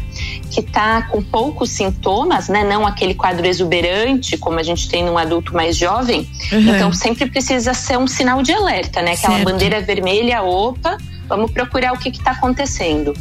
que 0.50 0.60
está 0.60 1.02
com 1.02 1.22
poucos 1.22 1.70
sintomas, 1.70 2.48
né? 2.48 2.64
Não 2.64 2.86
aquele 2.86 3.14
quadro 3.14 3.46
exuberante, 3.46 4.36
como 4.36 4.58
a 4.58 4.62
gente 4.62 4.88
tem 4.88 5.04
num 5.04 5.18
adulto 5.18 5.52
mais 5.52 5.76
jovem. 5.76 6.28
Uhum. 6.52 6.74
Então, 6.74 6.92
sempre 6.92 7.28
precisa 7.28 7.74
ser 7.74 7.98
um 7.98 8.06
sinal 8.06 8.42
de 8.42 8.52
alerta, 8.52 9.02
né? 9.02 9.12
Aquela 9.12 9.36
certo. 9.36 9.50
bandeira 9.50 9.80
vermelha, 9.80 10.42
opa, 10.42 10.96
vamos 11.28 11.50
procurar 11.50 11.92
o 11.92 11.98
que 11.98 12.08
está 12.08 12.32
acontecendo. 12.32 13.14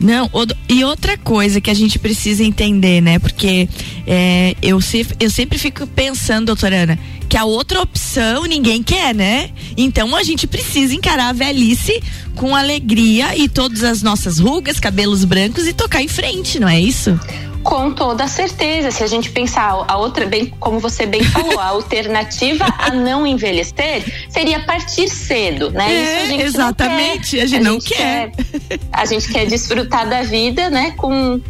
Não, 0.00 0.30
e 0.68 0.84
outra 0.84 1.18
coisa 1.18 1.60
que 1.60 1.70
a 1.70 1.74
gente 1.74 1.98
precisa 1.98 2.44
entender, 2.44 3.00
né? 3.00 3.18
Porque 3.18 3.68
é, 4.06 4.54
eu, 4.62 4.78
eu 5.18 5.30
sempre 5.30 5.58
fico 5.58 5.86
pensando, 5.88 6.46
doutora 6.46 6.82
Ana, 6.82 6.98
que 7.28 7.36
a 7.36 7.44
outra 7.44 7.82
opção 7.82 8.44
ninguém 8.44 8.82
quer, 8.82 9.14
né? 9.14 9.50
Então 9.76 10.16
a 10.16 10.22
gente 10.22 10.46
precisa 10.46 10.94
encarar 10.94 11.28
a 11.28 11.32
velhice 11.32 12.02
com 12.34 12.54
alegria 12.54 13.36
e 13.36 13.48
todas 13.48 13.82
as 13.82 14.02
nossas 14.02 14.38
rugas, 14.38 14.80
cabelos 14.80 15.24
brancos 15.24 15.66
e 15.66 15.72
tocar 15.72 16.00
em 16.00 16.08
frente, 16.08 16.58
não 16.58 16.68
é 16.68 16.80
isso? 16.80 17.18
Com 17.62 17.90
toda 17.92 18.26
certeza, 18.28 18.90
se 18.90 19.02
a 19.02 19.06
gente 19.06 19.30
pensar 19.30 19.84
a 19.86 19.96
outra, 19.98 20.24
bem 20.24 20.46
como 20.58 20.78
você 20.78 21.04
bem 21.04 21.22
falou, 21.24 21.58
a 21.58 21.66
alternativa 21.68 22.64
a 22.78 22.90
não 22.92 23.26
envelhecer 23.26 24.04
seria 24.30 24.60
partir 24.60 25.08
cedo, 25.08 25.70
né? 25.70 25.92
É, 25.92 26.02
Isso 26.02 26.22
a 26.22 26.26
gente 26.26 26.42
exatamente, 26.44 27.36
não 27.36 27.40
quer. 27.40 27.42
a 27.42 27.46
gente 27.46 27.56
a 27.56 27.60
não 27.60 27.72
gente 27.74 27.88
quer. 27.94 28.30
quer. 28.30 28.80
A 28.92 29.04
gente 29.04 29.28
quer 29.28 29.46
desfrutar 29.46 30.08
da 30.08 30.22
vida, 30.22 30.70
né? 30.70 30.92
Com, 30.92 31.40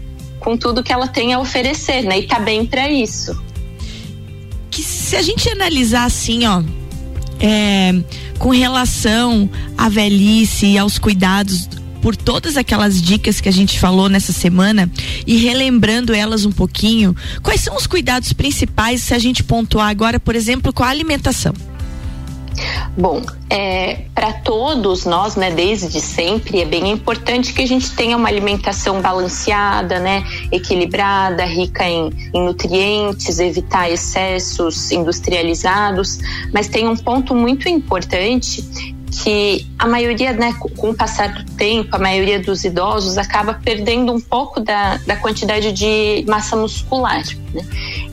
com 0.40 0.56
tudo 0.56 0.82
que 0.82 0.92
ela 0.92 1.06
tem 1.06 1.35
a 1.35 1.38
oferecer, 1.38 2.02
né? 2.02 2.18
E 2.18 2.26
tá 2.26 2.40
bem 2.40 2.66
para 2.66 2.90
isso. 2.90 3.38
Que 4.78 4.85
se 4.85 5.16
a 5.16 5.23
gente 5.23 5.49
analisar 5.49 6.04
assim, 6.04 6.47
ó, 6.47 6.62
é, 7.40 7.92
com 8.38 8.50
relação 8.50 9.50
à 9.76 9.88
velhice 9.88 10.66
e 10.66 10.78
aos 10.78 11.00
cuidados 11.00 11.68
por 12.00 12.14
todas 12.14 12.56
aquelas 12.56 13.02
dicas 13.02 13.40
que 13.40 13.49
a 13.49 13.52
gente 13.52 13.76
falou 13.76 14.08
nessa 14.08 14.32
semana 14.32 14.88
e 15.26 15.37
relembrando 15.37 16.14
elas 16.14 16.44
um 16.44 16.52
pouquinho, 16.52 17.12
quais 17.42 17.61
são 17.61 17.75
os 17.75 17.88
cuidados 17.88 18.32
principais 18.32 19.02
se 19.02 19.12
a 19.12 19.18
gente 19.18 19.42
pontuar 19.42 19.88
agora, 19.88 20.20
por 20.20 20.37
exemplo, 20.37 20.73
com 20.73 20.85
a 20.85 20.88
alimentação? 20.90 21.54
Bom, 22.96 23.22
é, 23.50 24.02
para 24.14 24.32
todos 24.32 25.04
nós, 25.04 25.36
né, 25.36 25.50
desde 25.50 26.00
sempre, 26.00 26.60
é 26.60 26.64
bem 26.64 26.90
importante 26.90 27.52
que 27.52 27.62
a 27.62 27.66
gente 27.66 27.90
tenha 27.92 28.16
uma 28.16 28.28
alimentação 28.28 29.00
balanceada, 29.00 29.98
né, 29.98 30.24
equilibrada, 30.50 31.44
rica 31.44 31.88
em, 31.88 32.10
em 32.34 32.44
nutrientes, 32.44 33.38
evitar 33.38 33.90
excessos 33.90 34.90
industrializados. 34.90 36.18
Mas 36.52 36.68
tem 36.68 36.88
um 36.88 36.96
ponto 36.96 37.34
muito 37.34 37.68
importante 37.68 38.62
que 39.10 39.66
a 39.78 39.86
maioria, 39.86 40.32
né, 40.32 40.54
com 40.76 40.90
o 40.90 40.94
passar 40.94 41.32
do 41.32 41.44
tempo, 41.52 41.94
a 41.94 41.98
maioria 41.98 42.38
dos 42.38 42.64
idosos 42.64 43.16
acaba 43.16 43.54
perdendo 43.54 44.12
um 44.12 44.20
pouco 44.20 44.60
da, 44.60 44.98
da 44.98 45.16
quantidade 45.16 45.72
de 45.72 46.24
massa 46.26 46.56
muscular. 46.56 47.22
Né? 47.54 47.62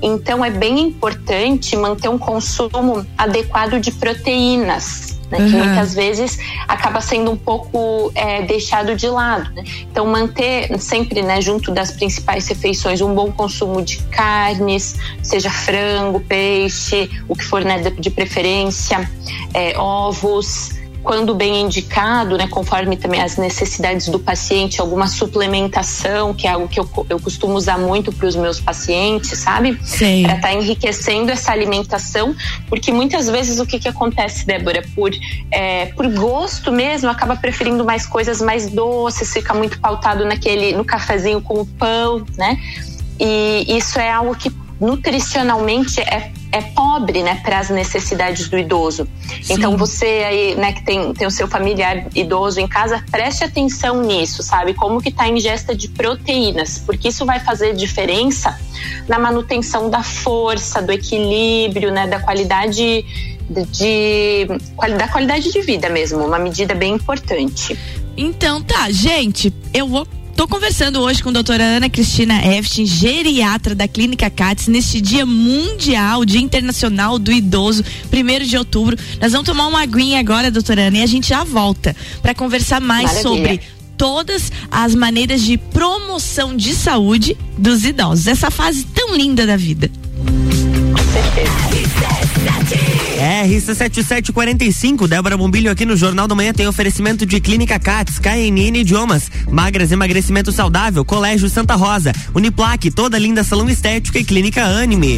Então 0.06 0.46
é 0.46 0.52
bem 0.52 0.80
importante 0.80 1.76
manter 1.76 2.10
um 2.10 2.18
consumo 2.18 3.04
adequado 3.18 3.80
de 3.80 3.92
proteínas. 3.92 5.16
né, 5.32 5.40
uhum. 5.40 5.50
que 5.50 5.56
muitas 5.56 5.96
vezes 5.96 6.38
acaba 6.68 7.02
sendo 7.02 7.32
um 7.32 7.36
pouco 7.36 8.12
é, 8.14 8.44
deixado 8.44 8.96
de 8.96 9.08
lado. 9.08 9.52
Né? 9.56 9.64
Então, 9.92 10.06
manter 10.06 10.80
sempre 10.80 11.24
né, 11.24 11.42
junto 11.42 11.72
das 11.72 11.90
principais 11.90 12.48
refeições 12.48 13.02
um 13.02 13.16
bom 13.16 13.32
consumo 13.32 13.82
de 13.82 13.98
carnes, 14.04 14.96
seja 15.24 15.50
frango, 15.50 16.20
peixe, 16.20 17.10
o 17.28 17.36
que 17.36 17.44
for 17.44 17.66
né, 17.66 17.80
de 17.80 18.12
preferência, 18.12 19.10
é, 19.52 19.76
ovos 19.80 20.76
quando 21.06 21.36
bem 21.36 21.62
indicado, 21.62 22.36
né, 22.36 22.48
conforme 22.48 22.98
também 22.98 23.22
as 23.22 23.38
necessidades 23.38 24.10
do 24.10 24.20
paciente, 24.20 24.82
alguma 24.82 25.08
suplementação, 25.08 26.34
que 26.34 26.48
é 26.48 26.50
algo 26.50 26.68
que 26.68 26.80
eu, 26.80 26.90
eu 27.08 27.20
costumo 27.20 27.54
usar 27.54 27.78
muito 27.78 28.12
para 28.12 28.28
os 28.28 28.36
meus 28.36 28.60
pacientes, 28.60 29.38
sabe? 29.38 29.80
Sim. 29.84 30.24
Para 30.24 30.36
estar 30.36 30.48
tá 30.48 30.54
enriquecendo 30.56 31.32
essa 31.32 31.52
alimentação, 31.52 32.36
porque 32.68 32.92
muitas 32.92 33.30
vezes 33.30 33.60
o 33.60 33.68
que, 33.68 33.78
que 33.80 33.88
acontece, 33.88 34.48
Débora, 34.48 34.84
por, 34.96 35.12
é, 35.52 35.86
por 35.88 36.12
gosto 36.12 36.72
mesmo, 36.72 37.08
acaba 37.08 37.36
preferindo 37.36 37.86
mais 37.86 38.08
coisas 38.08 38.42
mais 38.42 38.68
doces, 38.68 39.32
fica 39.32 39.54
muito 39.54 39.80
pautado 39.80 40.26
naquele, 40.26 40.74
no 40.74 40.84
cafezinho 40.84 41.40
com 41.40 41.62
o 41.62 41.66
pão, 41.68 42.26
né? 42.36 42.58
E 43.20 43.78
isso 43.78 44.00
é 44.00 44.12
algo 44.12 44.36
que 44.36 44.50
nutricionalmente 44.80 46.02
é 46.02 46.32
é 46.56 46.62
pobre, 46.62 47.22
né, 47.22 47.42
para 47.44 47.60
as 47.60 47.70
necessidades 47.70 48.48
do 48.48 48.58
idoso. 48.58 49.06
Sim. 49.44 49.56
Então 49.56 49.76
você 49.76 50.06
aí, 50.06 50.56
né, 50.56 50.72
que 50.72 50.84
tem, 50.86 51.14
tem 51.14 51.28
o 51.28 51.32
seu 51.32 51.50
familiar 51.50 52.08
idoso 52.16 52.62
em 52.62 52.68
casa, 52.68 53.04
preste 53.12 53.44
atenção 53.44 54.02
nisso, 54.02 54.42
sabe? 54.42 54.74
Como 54.74 55.02
que 55.02 55.12
tá 55.12 55.24
a 55.24 55.28
ingesta 55.28 55.76
de 55.76 55.90
proteínas, 55.90 56.82
porque 56.86 57.10
isso 57.10 57.26
vai 57.26 57.42
fazer 57.42 57.76
diferença 57.76 58.58
na 59.06 59.20
manutenção 59.20 59.90
da 59.90 60.02
força, 60.02 60.82
do 60.82 60.94
equilíbrio, 60.94 61.92
né, 61.92 62.08
da 62.08 62.22
qualidade 62.22 63.06
de, 63.50 63.66
de 63.66 64.48
da 64.98 65.10
qualidade 65.10 65.52
de 65.52 65.62
vida 65.62 65.90
mesmo, 65.90 66.24
uma 66.24 66.40
medida 66.40 66.74
bem 66.74 66.94
importante. 66.94 67.78
Então 68.16 68.62
tá, 68.62 68.90
gente, 68.92 69.54
eu 69.74 69.88
vou 69.88 70.08
Tô 70.36 70.50
conversando 70.50 71.00
hoje 71.00 71.24
com 71.24 71.30
a 71.30 71.32
doutora 71.32 71.64
Ana 71.64 71.90
Cristina 71.90 72.46
Eftin, 72.58 72.86
geriatra 72.86 73.74
da 73.74 73.88
Clínica 73.88 74.30
CATS, 74.30 74.68
neste 74.68 75.00
Dia 75.00 75.26
Mundial, 75.26 76.26
Dia 76.26 76.42
Internacional 76.42 77.18
do 77.18 77.32
Idoso, 77.32 77.84
primeiro 78.10 78.46
de 78.46 78.58
outubro. 78.58 78.98
Nós 79.22 79.32
vamos 79.32 79.46
tomar 79.46 79.68
uma 79.68 79.82
aguinha 79.82 80.20
agora, 80.20 80.52
doutora 80.52 80.88
Ana, 80.88 80.98
e 80.98 81.04
a 81.04 81.08
gente 81.08 81.30
já 81.30 81.46
volta 81.46 81.96
para 82.22 82.36
conversar 82.36 82.82
mais 82.82 83.14
Maravilha. 83.14 83.30
sobre 83.30 83.62
todas 83.98 84.52
as 84.70 84.94
maneiras 84.94 85.42
de 85.42 85.58
promoção 85.58 86.56
de 86.56 86.74
saúde 86.76 87.38
dos 87.58 87.86
idosos. 87.86 88.28
Essa 88.28 88.52
fase 88.52 88.84
tão 88.94 89.16
linda 89.16 89.48
da 89.48 89.56
vida. 89.56 89.90
Com 91.16 92.66
certeza. 92.66 93.06
RC7745, 93.46 95.08
Débora 95.08 95.38
Bombilho 95.38 95.72
aqui 95.72 95.86
no 95.86 95.96
Jornal 95.96 96.28
da 96.28 96.36
Manhã 96.36 96.52
tem 96.54 96.68
oferecimento 96.68 97.26
de 97.26 97.40
Clínica 97.40 97.80
Cats, 97.80 98.20
KNN 98.20 98.80
Idiomas, 98.80 99.32
Magras 99.50 99.92
Emagrecimento 99.92 100.52
Saudável, 100.52 101.06
Colégio 101.06 101.50
Santa 101.50 101.76
Rosa, 101.76 102.12
Uniplaque, 102.34 102.92
toda 102.92 103.18
linda 103.18 103.44
salão 103.44 103.70
estética 103.70 104.20
e 104.20 104.24
Clínica 104.24 104.64
Anime. 104.64 105.18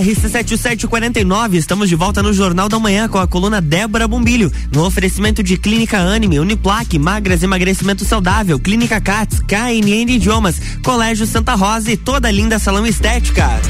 RC7749, 0.00 1.54
estamos 1.54 1.88
de 1.88 1.94
volta 1.94 2.22
no 2.22 2.32
Jornal 2.32 2.68
da 2.68 2.78
Manhã 2.78 3.08
com 3.08 3.18
a 3.18 3.26
coluna 3.26 3.60
Débora 3.60 4.06
Bombilho, 4.06 4.52
no 4.72 4.84
oferecimento 4.84 5.42
de 5.42 5.56
Clínica 5.56 5.98
Anime, 5.98 6.38
Uniplaque, 6.38 6.98
Magras 6.98 7.42
Emagrecimento 7.42 8.04
Saudável, 8.04 8.58
Clínica 8.58 9.00
Cats, 9.00 9.40
KNN 9.40 10.10
Idiomas, 10.10 10.60
Colégio 10.82 11.26
Santa 11.26 11.54
Rosa 11.54 11.92
e 11.92 11.96
toda 11.96 12.28
a 12.28 12.30
linda 12.30 12.58
salão 12.58 12.86
estética. 12.86 13.60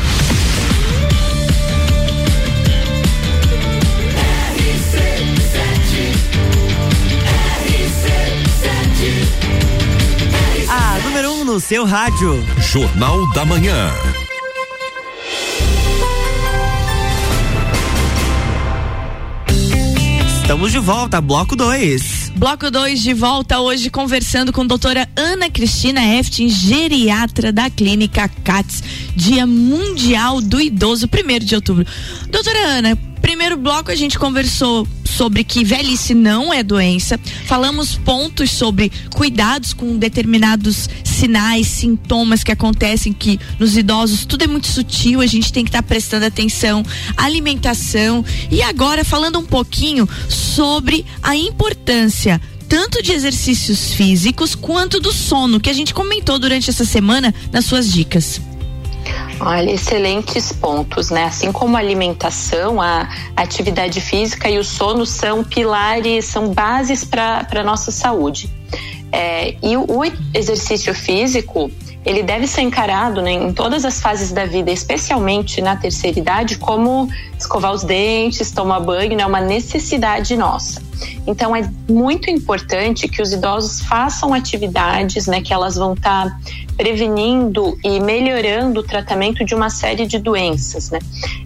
No 11.51 11.59
seu 11.59 11.85
rádio. 11.85 12.47
Jornal 12.61 13.29
da 13.33 13.45
Manhã. 13.45 13.91
Estamos 20.41 20.71
de 20.71 20.79
volta, 20.79 21.21
bloco 21.21 21.57
2. 21.57 22.33
Bloco 22.37 22.71
2 22.71 23.03
de 23.03 23.13
volta 23.15 23.59
hoje 23.59 23.91
conversando 23.91 24.53
com 24.53 24.61
a 24.63 24.67
doutora 24.67 25.09
Ana 25.17 25.51
Cristina 25.51 26.01
Eftin, 26.17 26.49
geriatra 26.49 27.53
da 27.53 27.69
clínica 27.69 28.29
CATS, 28.45 28.85
Dia 29.17 29.45
Mundial 29.45 30.41
do 30.41 30.61
Idoso, 30.61 31.09
primeiro 31.09 31.45
de 31.45 31.57
outubro. 31.57 31.85
Doutora 32.29 32.61
Ana, 32.61 32.97
primeiro 33.31 33.57
bloco 33.57 33.93
a 33.93 33.95
gente 33.95 34.19
conversou 34.19 34.89
sobre 35.05 35.45
que 35.45 35.63
velhice 35.63 36.15
não 36.15 36.53
é 36.53 36.65
doença. 36.65 37.17
Falamos 37.47 37.95
pontos 37.95 38.51
sobre 38.51 38.91
cuidados 39.15 39.73
com 39.73 39.97
determinados 39.97 40.91
sinais, 41.05 41.69
sintomas 41.69 42.43
que 42.43 42.51
acontecem 42.51 43.13
que 43.13 43.39
nos 43.57 43.77
idosos 43.77 44.25
tudo 44.25 44.43
é 44.43 44.49
muito 44.49 44.67
sutil, 44.67 45.21
a 45.21 45.27
gente 45.27 45.53
tem 45.53 45.63
que 45.63 45.69
estar 45.69 45.81
tá 45.81 45.87
prestando 45.87 46.27
atenção, 46.27 46.83
alimentação 47.17 48.25
e 48.51 48.63
agora 48.63 49.05
falando 49.05 49.39
um 49.39 49.47
pouquinho 49.47 50.09
sobre 50.29 51.07
a 51.23 51.37
importância 51.37 52.41
tanto 52.69 53.01
de 53.01 53.13
exercícios 53.13 53.93
físicos 53.95 54.57
quanto 54.57 54.99
do 54.99 55.13
sono 55.13 55.61
que 55.61 55.71
a 55.71 55.73
gente 55.73 55.95
comentou 55.95 56.37
durante 56.37 56.69
essa 56.69 56.85
semana 56.85 57.33
nas 57.53 57.65
suas 57.65 57.93
dicas. 57.93 58.41
Olha, 59.41 59.71
excelentes 59.71 60.53
pontos, 60.53 61.11
né? 61.11 61.25
Assim 61.25 61.51
como 61.51 61.75
a 61.77 61.81
alimentação, 61.81 62.81
a 62.81 63.09
atividade 63.35 63.99
física 63.99 64.51
e 64.51 64.59
o 64.59 64.65
sono 64.65 65.07
são 65.07 65.43
pilares, 65.43 66.27
são 66.27 66.53
bases 66.53 67.05
para 67.05 67.47
a 67.51 67.63
nossa 67.63 67.91
saúde. 67.91 68.51
É, 69.11 69.57
e 69.63 69.77
o, 69.79 69.87
o 69.89 70.03
exercício 70.35 70.95
físico, 70.95 71.71
ele 72.05 72.23
deve 72.23 72.47
ser 72.47 72.63
encarado 72.63 73.21
né, 73.21 73.33
em 73.33 73.53
todas 73.53 73.85
as 73.85 74.01
fases 74.01 74.33
da 74.33 74.47
vida, 74.47 74.71
especialmente 74.71 75.61
na 75.61 75.77
terceira 75.77 76.19
idade, 76.19 76.57
como 76.57 77.09
escovar 77.39 77.73
os 77.73 77.85
dentes, 77.85 78.51
tomar 78.51 78.81
banho, 78.81 79.13
é 79.13 79.17
né, 79.17 79.27
uma 79.27 79.41
necessidade 79.41 80.37
nossa. 80.37 80.83
Então 81.27 81.55
é 81.55 81.69
muito 81.89 82.31
importante 82.31 83.07
que 83.07 83.21
os 83.21 83.33
idosos 83.33 83.81
façam 83.83 84.33
atividades, 84.33 85.27
né, 85.27 85.43
que 85.43 85.53
elas 85.53 85.77
vão 85.77 85.93
estar 85.93 86.31
tá 86.31 86.41
prevenindo 86.77 87.79
e 87.85 88.01
melhorando 88.01 88.81
o 88.81 88.83
tratamento 88.83 89.45
de 89.45 89.55
uma 89.55 89.69
série 89.69 90.07
de 90.07 90.19
doenças, 90.19 90.91
né? 90.91 90.99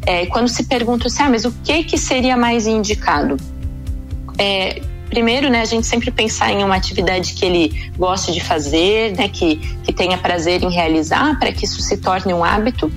É, 0.06 0.26
quando 0.26 0.49
se 0.49 0.62
pergunta 0.64 1.08
assim, 1.08 1.25
ah, 1.25 1.30
mas 1.30 1.44
o 1.44 1.52
que 1.64 1.82
que 1.82 1.99
seria 1.99 2.37
mais 2.37 2.68
indicado? 2.68 3.37
É, 4.38 4.80
primeiro, 5.08 5.49
né, 5.49 5.61
a 5.61 5.64
gente 5.64 5.87
sempre 5.87 6.11
pensar 6.11 6.50
em 6.52 6.64
uma 6.64 6.75
atividade 6.75 7.34
que 7.34 7.45
ele 7.45 7.93
goste 7.97 8.32
de 8.32 8.40
fazer, 8.40 9.17
né, 9.17 9.28
que, 9.28 9.56
que 9.84 9.93
tenha 9.93 10.19
prazer 10.19 10.62
em 10.62 10.71
realizar, 10.71 11.38
para 11.38 11.52
que 11.52 11.64
isso 11.64 11.80
se 11.80 11.97
torne 11.99 12.32
um 12.32 12.45
hábito. 12.45 12.90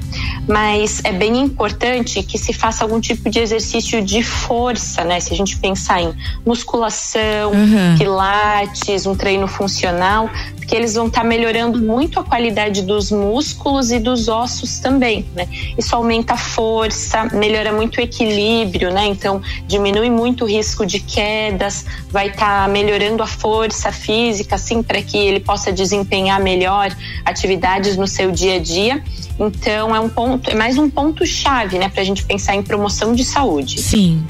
Mas 0.48 1.02
é 1.04 1.12
bem 1.12 1.38
importante 1.40 2.24
que 2.24 2.38
se 2.38 2.54
faça 2.54 2.84
algum 2.84 3.00
tipo 3.00 3.30
de 3.30 3.40
exercício 3.40 4.02
de 4.02 4.24
força, 4.24 5.04
né? 5.04 5.20
Se 5.20 5.34
a 5.34 5.36
gente 5.36 5.58
pensar 5.58 6.02
em 6.02 6.14
musculação, 6.46 7.52
uhum. 7.52 7.98
pilates, 7.98 9.06
um 9.06 9.16
treino 9.16 9.48
funcional, 9.48 10.30
porque 10.68 10.76
eles 10.76 10.96
vão 10.96 11.08
estar 11.08 11.22
tá 11.22 11.28
melhorando 11.28 11.82
muito 11.82 12.20
a 12.20 12.26
qualidade 12.26 12.82
dos 12.82 13.10
músculos 13.10 13.90
e 13.90 14.00
dos 14.00 14.28
ossos 14.28 14.80
também, 14.80 15.26
né? 15.34 15.48
Isso 15.78 15.96
aumenta 15.96 16.34
a 16.34 16.38
força, 16.38 17.24
melhora 17.34 17.72
muito 17.72 18.00
o 18.00 18.02
equilíbrio, 18.02 18.92
né? 18.92 19.06
Então 19.08 19.42
diminui 19.66 20.10
muito 20.10 20.44
o 20.44 20.48
risco 20.48 20.86
de 20.86 21.00
quedas, 21.00 21.86
vai 22.12 22.28
estar 22.28 22.64
tá 22.64 22.68
melhorando 22.68 23.24
a 23.24 23.26
força 23.26 23.94
física, 23.94 24.56
assim, 24.56 24.84
para 24.84 25.02
que 25.02 25.18
ele 25.18 25.40
possa 25.40 25.72
desempenhar 25.72 26.38
melhor 26.42 26.94
atividades 27.24 27.96
no 27.96 28.06
seu 28.06 28.30
dia 28.30 28.56
a 28.56 28.60
dia. 28.60 29.02
Então 29.40 29.96
é 29.96 30.00
um 30.02 30.10
ponto, 30.10 30.50
é 30.50 30.54
mais 30.54 30.78
um 30.78 30.90
ponto 30.90 31.26
chave, 31.26 31.80
né, 31.80 31.88
para 31.88 32.02
a 32.02 32.06
gente 32.06 32.26
pensar 32.26 32.56
em 32.56 32.62
promoção 32.62 33.16
de 33.16 33.24
saúde. 33.24 33.82
Sim. 33.82 34.22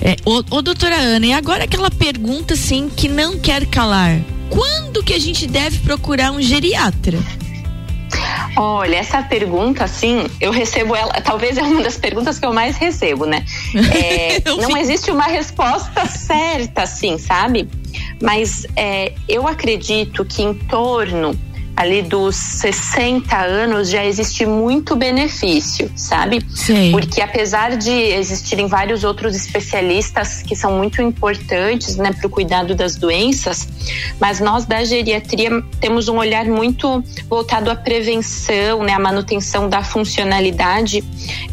É, 0.00 0.14
ô, 0.24 0.44
ô, 0.48 0.62
doutora 0.62 0.94
Ana, 0.94 1.26
e 1.26 1.32
agora 1.32 1.64
aquela 1.64 1.90
pergunta 1.90 2.54
assim 2.54 2.88
que 2.88 3.08
não 3.08 3.36
quer 3.40 3.66
calar 3.66 4.20
quando 4.50 5.02
que 5.02 5.12
a 5.12 5.18
gente 5.18 5.46
deve 5.46 5.78
procurar 5.78 6.30
um 6.32 6.40
geriatra? 6.40 7.18
Olha, 8.56 8.96
essa 8.96 9.22
pergunta, 9.22 9.84
assim, 9.84 10.26
eu 10.40 10.50
recebo 10.50 10.96
ela, 10.96 11.12
talvez 11.20 11.58
é 11.58 11.62
uma 11.62 11.82
das 11.82 11.98
perguntas 11.98 12.38
que 12.38 12.46
eu 12.46 12.54
mais 12.54 12.76
recebo, 12.76 13.26
né? 13.26 13.44
É, 13.94 14.42
não 14.56 14.76
existe 14.76 15.10
uma 15.10 15.24
resposta 15.24 16.06
certa, 16.06 16.82
assim, 16.82 17.18
sabe? 17.18 17.68
Mas 18.20 18.66
é, 18.74 19.12
eu 19.28 19.46
acredito 19.46 20.24
que 20.24 20.42
em 20.42 20.54
torno 20.54 21.38
ali 21.76 22.00
dos 22.00 22.34
60 22.34 23.36
anos 23.36 23.90
já 23.90 24.04
existe 24.04 24.46
muito 24.46 24.96
benefício, 24.96 25.90
sabe? 25.94 26.44
Sim. 26.54 26.90
Porque 26.90 27.20
apesar 27.20 27.76
de 27.76 27.90
existirem 27.90 28.66
vários 28.66 29.04
outros 29.04 29.36
especialistas 29.36 30.42
que 30.42 30.56
são 30.56 30.78
muito 30.78 31.02
importantes, 31.02 31.96
né, 31.96 32.12
para 32.12 32.26
o 32.26 32.30
cuidado 32.30 32.74
das 32.74 32.96
doenças, 32.96 33.68
mas 34.18 34.40
nós 34.40 34.64
da 34.64 34.82
geriatria 34.84 35.62
temos 35.78 36.08
um 36.08 36.16
olhar 36.16 36.46
muito 36.46 37.04
voltado 37.28 37.70
à 37.70 37.76
prevenção, 37.76 38.82
né, 38.82 38.94
à 38.94 38.98
manutenção 38.98 39.68
da 39.68 39.84
funcionalidade, 39.84 41.04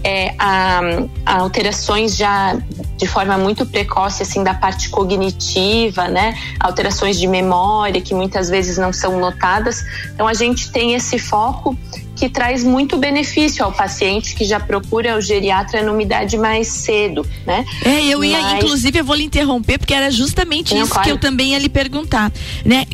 é, 0.03 0.33
a, 0.39 0.81
a 1.25 1.37
alterações 1.39 2.15
já 2.15 2.57
de 2.97 3.07
forma 3.07 3.37
muito 3.37 3.65
precoce 3.65 4.23
assim 4.23 4.43
da 4.43 4.53
parte 4.53 4.89
cognitiva, 4.89 6.07
né, 6.07 6.37
alterações 6.59 7.19
de 7.19 7.27
memória 7.27 8.01
que 8.01 8.13
muitas 8.13 8.49
vezes 8.49 8.77
não 8.77 8.93
são 8.93 9.19
notadas 9.19 9.83
então 10.13 10.27
a 10.27 10.33
gente 10.33 10.71
tem 10.71 10.93
esse 10.93 11.17
foco 11.17 11.77
que 12.15 12.29
traz 12.29 12.63
muito 12.63 12.97
benefício 12.97 13.65
ao 13.65 13.71
paciente 13.71 14.35
que 14.35 14.45
já 14.45 14.59
procura 14.59 15.17
o 15.17 15.21
geriatra 15.21 15.83
numa 15.83 16.01
idade 16.01 16.37
mais 16.37 16.67
cedo, 16.67 17.27
né? 17.45 17.65
É, 17.83 18.05
eu 18.05 18.23
ia, 18.23 18.39
Mas... 18.39 18.63
inclusive, 18.63 18.99
eu 18.99 19.03
vou 19.03 19.15
lhe 19.15 19.23
interromper, 19.23 19.77
porque 19.77 19.93
era 19.93 20.11
justamente 20.11 20.73
Não, 20.73 20.83
isso 20.83 20.91
claro. 20.91 21.05
que 21.05 21.11
eu 21.11 21.17
também 21.17 21.51
ia 21.51 21.59
lhe 21.59 21.69
perguntar, 21.69 22.31
né? 22.63 22.85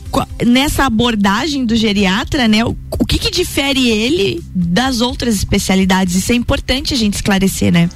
Nessa 0.45 0.85
abordagem 0.85 1.65
do 1.65 1.75
geriatra, 1.75 2.47
né? 2.47 2.63
O, 2.63 2.75
o 2.97 3.05
que 3.05 3.19
que 3.19 3.29
difere 3.29 3.89
ele 3.89 4.41
das 4.53 5.01
outras 5.01 5.35
especialidades? 5.35 6.15
Isso 6.15 6.31
é 6.31 6.35
importante 6.35 6.93
a 6.93 6.97
gente 6.97 7.15
esclarecer, 7.15 7.71
né? 7.71 7.89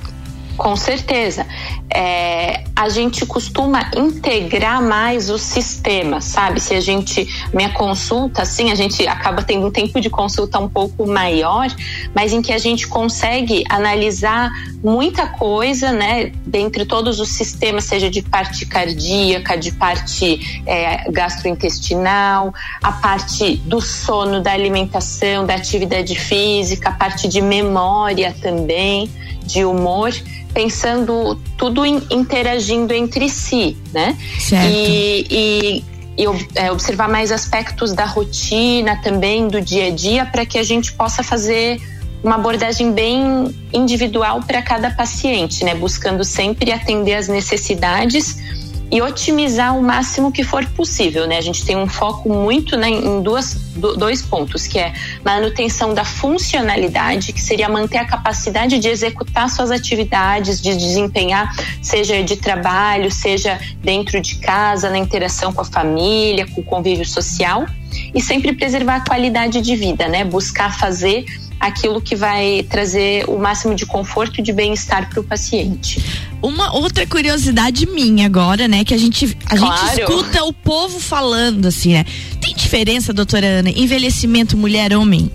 Com 0.64 0.78
certeza. 0.78 1.46
É, 1.94 2.64
a 2.74 2.88
gente 2.88 3.26
costuma 3.26 3.92
integrar 3.98 4.82
mais 4.82 5.30
o 5.30 5.38
sistema, 5.38 6.22
sabe? 6.22 6.62
Se 6.62 6.74
a 6.74 6.80
gente. 6.80 7.28
Minha 7.54 7.74
consulta, 7.74 8.44
assim, 8.44 8.72
a 8.72 8.76
gente 8.76 9.06
acaba 9.06 9.44
tendo 9.44 9.68
um 9.68 9.72
tempo 9.72 10.00
de 10.00 10.10
consulta 10.10 10.60
um 10.60 10.70
pouco 10.70 11.06
maior, 11.06 11.68
mas 12.16 12.32
em 12.32 12.42
que 12.42 12.54
a 12.54 12.58
gente 12.58 12.88
consegue 12.88 13.66
analisar 13.70 14.50
muita 14.82 15.28
coisa, 15.28 15.92
né? 15.92 16.32
Dentre 16.46 16.86
todos 16.86 17.20
os 17.20 17.28
sistemas, 17.28 17.84
seja 17.84 18.10
de 18.10 18.22
parte 18.22 18.66
cardíaca, 18.66 19.58
de 19.58 19.74
parte 19.74 20.64
é, 20.66 21.12
gastrointestinal, 21.12 22.54
a 22.82 22.94
parte 22.94 23.58
do 23.66 23.82
sono, 23.82 24.42
da 24.42 24.54
alimentação, 24.54 25.46
da 25.46 25.56
atividade 25.56 26.18
física, 26.18 26.88
a 26.88 26.94
parte 26.94 27.28
de 27.28 27.42
memória 27.42 28.34
também, 28.42 29.10
de 29.46 29.64
humor 29.64 30.14
pensando 30.54 31.40
tudo 31.58 31.86
in, 31.86 32.02
interagindo 32.12 32.94
entre 32.94 33.28
si, 33.28 33.78
né? 33.92 34.16
Certo. 34.40 34.72
E, 34.72 35.28
e, 35.30 35.84
e 36.18 36.26
é, 36.56 36.72
observar 36.72 37.10
mais 37.10 37.32
aspectos 37.32 37.94
da 37.94 38.06
rotina 38.06 39.02
também, 39.02 39.48
do 39.48 39.60
dia 39.60 39.88
a 39.88 39.90
dia, 39.90 40.26
para 40.26 40.46
que 40.46 40.58
a 40.58 40.64
gente 40.64 40.94
possa 40.94 41.24
fazer 41.24 41.82
uma 42.24 42.36
abordagem 42.36 42.92
bem 42.92 43.54
individual 43.74 44.42
para 44.44 44.62
cada 44.62 44.92
paciente, 44.92 45.66
né? 45.66 45.76
Buscando 45.76 46.24
sempre 46.24 46.72
atender 46.72 47.16
as 47.16 47.28
necessidades 47.28 48.38
e 48.94 49.02
otimizar 49.02 49.76
o 49.76 49.82
máximo 49.82 50.32
que 50.32 50.44
for 50.44 50.64
possível, 50.68 51.26
né? 51.26 51.40
A 51.40 51.42
gente 51.42 51.66
tem 51.66 51.76
um 51.76 51.88
foco 51.88 52.30
muito 52.30 52.78
né, 52.78 52.92
em 52.92 53.24
duas, 53.24 53.56
dois 53.98 54.22
pontos, 54.22 54.68
que 54.68 54.78
é 54.78 54.94
manutenção 55.26 55.96
da 55.96 56.06
funcionalidade, 56.06 57.34
que 57.34 57.42
seria 57.42 57.68
manter 57.68 57.98
a 57.98 58.06
capacidade 58.06 58.78
de 58.78 58.88
executar 58.88 59.50
suas 59.50 59.72
atividades, 59.72 60.62
de 60.62 60.78
desempenhar, 60.78 61.56
seja 61.82 62.22
de 62.22 62.36
trabalho, 62.36 63.10
seja 63.12 63.60
dentro 63.82 64.22
de 64.22 64.36
casa, 64.36 64.92
na 64.92 65.00
interação 65.00 65.52
com 65.52 65.62
a 65.62 65.66
família, 65.66 66.46
com 66.46 66.62
o 66.62 66.64
convívio 66.64 67.04
social, 67.04 67.66
e 68.14 68.22
sempre 68.22 68.54
preservar 68.54 68.98
a 68.98 69.04
qualidade 69.04 69.60
de 69.60 69.76
vida, 69.76 70.08
né? 70.08 70.24
Buscar 70.24 70.78
fazer 70.78 71.26
aquilo 71.68 72.02
que 72.02 72.16
vai 72.16 72.66
trazer 72.70 73.24
o 73.30 73.38
máximo 73.38 73.74
de 73.74 73.86
conforto 73.86 74.40
e 74.40 74.44
de 74.44 74.52
bem-estar 74.52 75.10
para 75.10 75.22
o 75.22 75.24
paciente. 75.24 76.04
Uma 76.42 76.76
outra 76.76 77.08
curiosidade 77.08 77.86
minha 77.86 78.26
agora, 78.26 78.68
né, 78.68 78.84
que 78.84 78.94
a 78.94 78.98
gente 78.98 79.38
a 79.46 79.58
claro. 79.58 79.88
gente 79.88 80.02
escuta 80.02 80.44
o 80.44 80.52
povo 80.52 81.00
falando 81.00 81.68
assim, 81.68 81.94
né? 81.94 82.06
Tem 82.42 82.54
diferença, 82.54 83.14
doutora 83.14 83.48
Ana, 83.48 83.70
envelhecimento 83.70 84.58
mulher-homem? 84.58 85.32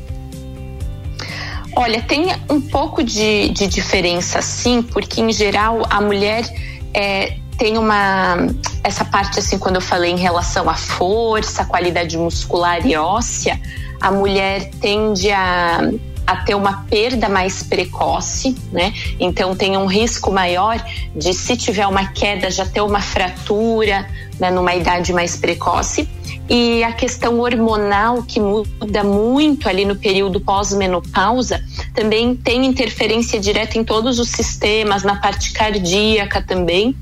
Olha, 1.75 2.03
tem 2.03 2.27
um 2.51 2.61
pouco 2.61 3.03
de, 3.03 3.49
de 3.51 3.67
diferença, 3.67 4.43
sim, 4.43 4.83
porque 4.83 5.21
em 5.21 5.33
geral 5.33 5.87
a 5.88 6.01
mulher 6.01 6.45
é, 6.93 7.37
tem 7.57 7.79
uma 7.79 8.37
essa 8.85 9.05
parte 9.05 9.38
assim 9.38 9.59
quando 9.59 9.77
eu 9.77 9.81
falei 9.81 10.11
em 10.11 10.19
relação 10.19 10.69
à 10.69 10.75
força, 10.75 11.64
qualidade 11.64 12.19
muscular 12.19 12.87
e 12.87 12.97
óssea, 12.97 13.61
a 14.01 14.11
mulher 14.11 14.71
tende 14.81 15.31
a 15.31 15.81
a 16.29 16.37
ter 16.37 16.55
uma 16.55 16.85
perda 16.85 17.27
mais 17.27 17.62
precoce, 17.62 18.55
né? 18.71 18.93
Então 19.19 19.57
tem 19.57 19.79
um 19.79 19.87
risco 19.87 20.31
maior 20.31 20.79
de 21.17 21.33
se 21.33 21.57
tiver 21.57 21.87
uma 21.87 22.09
queda 22.09 22.51
já 22.51 22.67
ter 22.67 22.83
uma 22.83 23.01
fratura 23.01 24.07
né, 24.38 24.51
numa 24.51 24.75
idade 24.75 25.11
mais 25.14 25.37
precoce 25.37 26.07
e 26.49 26.83
a 26.83 26.93
questão 26.93 27.39
hormonal 27.41 28.23
que 28.23 28.41
muda 28.41 29.05
muito 29.05 29.69
ali 29.69 29.85
no 29.85 29.97
período 29.97 30.41
pós-menopausa 30.41 31.63
também 31.95 32.35
tem 32.35 32.65
interferência 32.65 33.39
direta 33.39 33.79
em 33.79 33.85
todos 33.85 34.19
os 34.19 34.31
sistemas, 34.31 35.03
na 35.03 35.17
parte 35.17 35.53
cardíaca 35.53 36.41
também. 36.41 36.97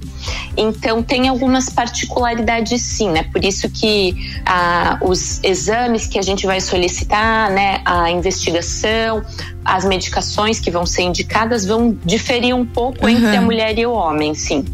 Então 0.57 1.03
tem 1.03 1.29
algumas 1.29 1.71
particularidades 1.71 2.83
sim, 2.83 3.11
né? 3.11 3.23
Por 3.25 3.45
isso 3.45 3.71
que 3.71 4.17
ah, 4.45 4.99
os 5.01 5.43
exames 5.45 6.07
que 6.07 6.19
a 6.19 6.23
gente 6.23 6.45
vai 6.45 6.61
solicitar, 6.61 7.51
né, 7.51 7.83
a 7.85 8.11
investigação, 8.11 9.23
as 9.65 9.85
medicações 9.85 10.59
que 10.59 10.71
vão 10.71 10.85
ser 10.85 11.03
indicadas 11.03 11.65
vão 11.65 11.97
diferir 12.05 12.55
um 12.55 12.67
pouco 12.67 13.05
uhum. 13.05 13.11
entre 13.11 13.37
a 13.37 13.41
mulher 13.41 13.79
e 13.79 13.87
o 13.87 13.93
homem, 13.93 14.35
sim. 14.35 14.65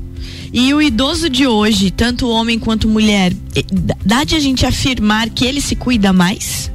E 0.53 0.75
o 0.75 0.83
idoso 0.83 1.31
de 1.31 1.47
hoje, 1.47 1.91
tanto 1.91 2.29
homem 2.29 2.59
quanto 2.59 2.87
mulher, 2.87 3.33
dá 4.05 4.23
de 4.23 4.37
a 4.37 4.41
gente 4.41 4.67
afirmar 4.67 5.31
que 5.31 5.47
ele 5.47 5.61
se 5.61 5.75
cuida 5.75 6.12
mais? 6.12 6.71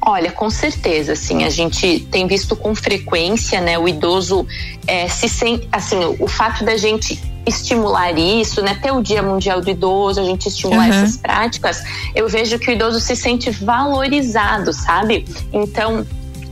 Olha, 0.00 0.30
com 0.30 0.48
certeza, 0.48 1.14
assim, 1.14 1.42
a 1.42 1.50
gente 1.50 2.06
tem 2.10 2.26
visto 2.26 2.54
com 2.54 2.74
frequência, 2.74 3.60
né, 3.60 3.76
o 3.76 3.88
idoso 3.88 4.46
é, 4.86 5.08
se 5.08 5.28
sente, 5.28 5.66
assim, 5.72 5.96
o, 5.96 6.24
o 6.24 6.28
fato 6.28 6.64
da 6.64 6.76
gente 6.76 7.20
estimular 7.46 8.16
isso, 8.18 8.60
né? 8.60 8.74
Ter 8.74 8.90
o 8.90 9.00
Dia 9.00 9.22
Mundial 9.22 9.60
do 9.60 9.70
Idoso, 9.70 10.20
a 10.20 10.24
gente 10.24 10.48
estimular 10.48 10.88
uhum. 10.88 10.94
essas 10.94 11.16
práticas, 11.16 11.82
eu 12.14 12.28
vejo 12.28 12.58
que 12.58 12.70
o 12.70 12.72
idoso 12.72 12.98
se 12.98 13.14
sente 13.14 13.50
valorizado, 13.50 14.72
sabe? 14.72 15.24
Então, 15.52 16.04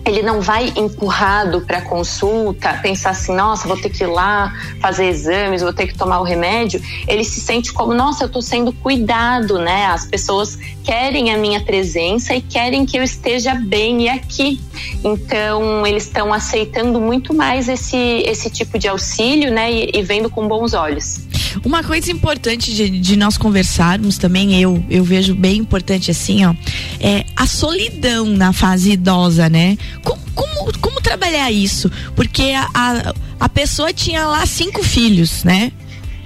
ele 0.04 0.22
não 0.22 0.40
vai 0.40 0.72
empurrado 0.76 1.62
para 1.62 1.80
consulta, 1.80 2.74
pensar 2.82 3.10
assim, 3.10 3.34
nossa, 3.34 3.66
vou 3.66 3.76
ter 3.76 3.88
que 3.88 4.04
ir 4.04 4.06
lá 4.06 4.52
fazer 4.80 5.06
exames, 5.06 5.62
vou 5.62 5.72
ter 5.72 5.86
que 5.86 5.96
tomar 5.96 6.20
o 6.20 6.22
remédio. 6.22 6.80
Ele 7.08 7.24
se 7.24 7.40
sente 7.40 7.72
como, 7.72 7.94
nossa, 7.94 8.24
eu 8.24 8.26
estou 8.26 8.42
sendo 8.42 8.72
cuidado, 8.72 9.58
né? 9.58 9.86
As 9.86 10.06
pessoas 10.06 10.58
querem 10.82 11.32
a 11.32 11.38
minha 11.38 11.60
presença 11.60 12.34
e 12.34 12.42
querem 12.42 12.84
que 12.84 12.98
eu 12.98 13.02
esteja 13.02 13.54
bem 13.54 14.02
e 14.02 14.08
aqui. 14.08 14.60
Então, 15.02 15.86
eles 15.86 16.04
estão 16.04 16.32
aceitando 16.32 17.00
muito 17.00 17.32
mais 17.32 17.68
esse, 17.68 17.96
esse 17.96 18.50
tipo 18.50 18.78
de 18.78 18.88
auxílio, 18.88 19.50
né? 19.50 19.72
E, 19.72 19.90
e 19.94 20.02
vendo 20.02 20.28
com 20.28 20.46
bons 20.46 20.74
olhos. 20.74 21.20
Uma 21.64 21.82
coisa 21.82 22.10
importante 22.10 22.74
de, 22.74 22.88
de, 22.88 23.16
nós 23.16 23.36
conversarmos 23.36 24.18
também, 24.18 24.60
eu, 24.60 24.82
eu 24.88 25.04
vejo 25.04 25.34
bem 25.34 25.58
importante 25.58 26.10
assim, 26.10 26.44
ó, 26.44 26.54
é 27.00 27.24
a 27.36 27.46
solidão 27.46 28.26
na 28.26 28.52
fase 28.52 28.92
idosa, 28.92 29.48
né? 29.48 29.76
Como, 30.02 30.20
como, 30.34 30.78
como 30.78 31.00
trabalhar 31.00 31.50
isso? 31.50 31.90
Porque 32.16 32.52
a, 32.52 32.68
a, 32.74 33.14
a 33.40 33.48
pessoa 33.48 33.92
tinha 33.92 34.26
lá 34.26 34.44
cinco 34.46 34.82
filhos, 34.82 35.44
né? 35.44 35.72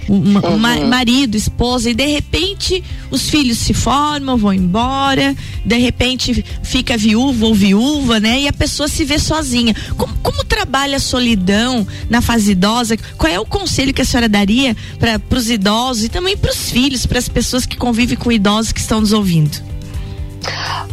Uma, 0.09 0.41
uhum. 0.49 0.89
marido, 0.89 1.37
esposa, 1.37 1.91
e 1.91 1.95
de 1.95 2.07
repente 2.07 2.83
os 3.11 3.29
filhos 3.29 3.59
se 3.59 3.75
formam, 3.75 4.37
vão 4.37 4.53
embora, 4.53 5.37
de 5.65 5.77
repente 5.77 6.45
fica 6.63 6.97
viúvo 6.97 7.47
ou 7.47 7.55
viúva, 7.55 8.19
né? 8.19 8.41
E 8.41 8.49
a 8.49 8.53
pessoa 8.53 8.89
se 8.89 9.05
vê 9.05 9.19
sozinha. 9.19 9.75
Como, 9.97 10.15
como 10.23 10.45
trabalha 10.45 10.97
a 10.97 11.01
solidão 11.01 11.87
na 12.09 12.21
fase 12.21 12.53
idosa? 12.53 12.97
Qual 13.17 13.31
é 13.31 13.39
o 13.39 13.47
conselho 13.47 13.93
que 13.93 14.03
a 14.03 14.05
senhora 14.05 14.29
daria 14.29 14.77
para 14.99 15.39
os 15.39 15.51
idosos 15.51 16.05
e 16.05 16.09
também 16.09 16.37
para 16.37 16.51
os 16.51 16.71
filhos, 16.71 17.05
para 17.07 17.19
as 17.19 17.29
pessoas 17.29 17.67
que 17.67 17.77
convivem 17.77 18.17
com 18.17 18.33
idosos 18.33 18.73
que 18.73 18.81
estão 18.81 19.01
nos 19.01 19.13
ouvindo? 19.13 19.69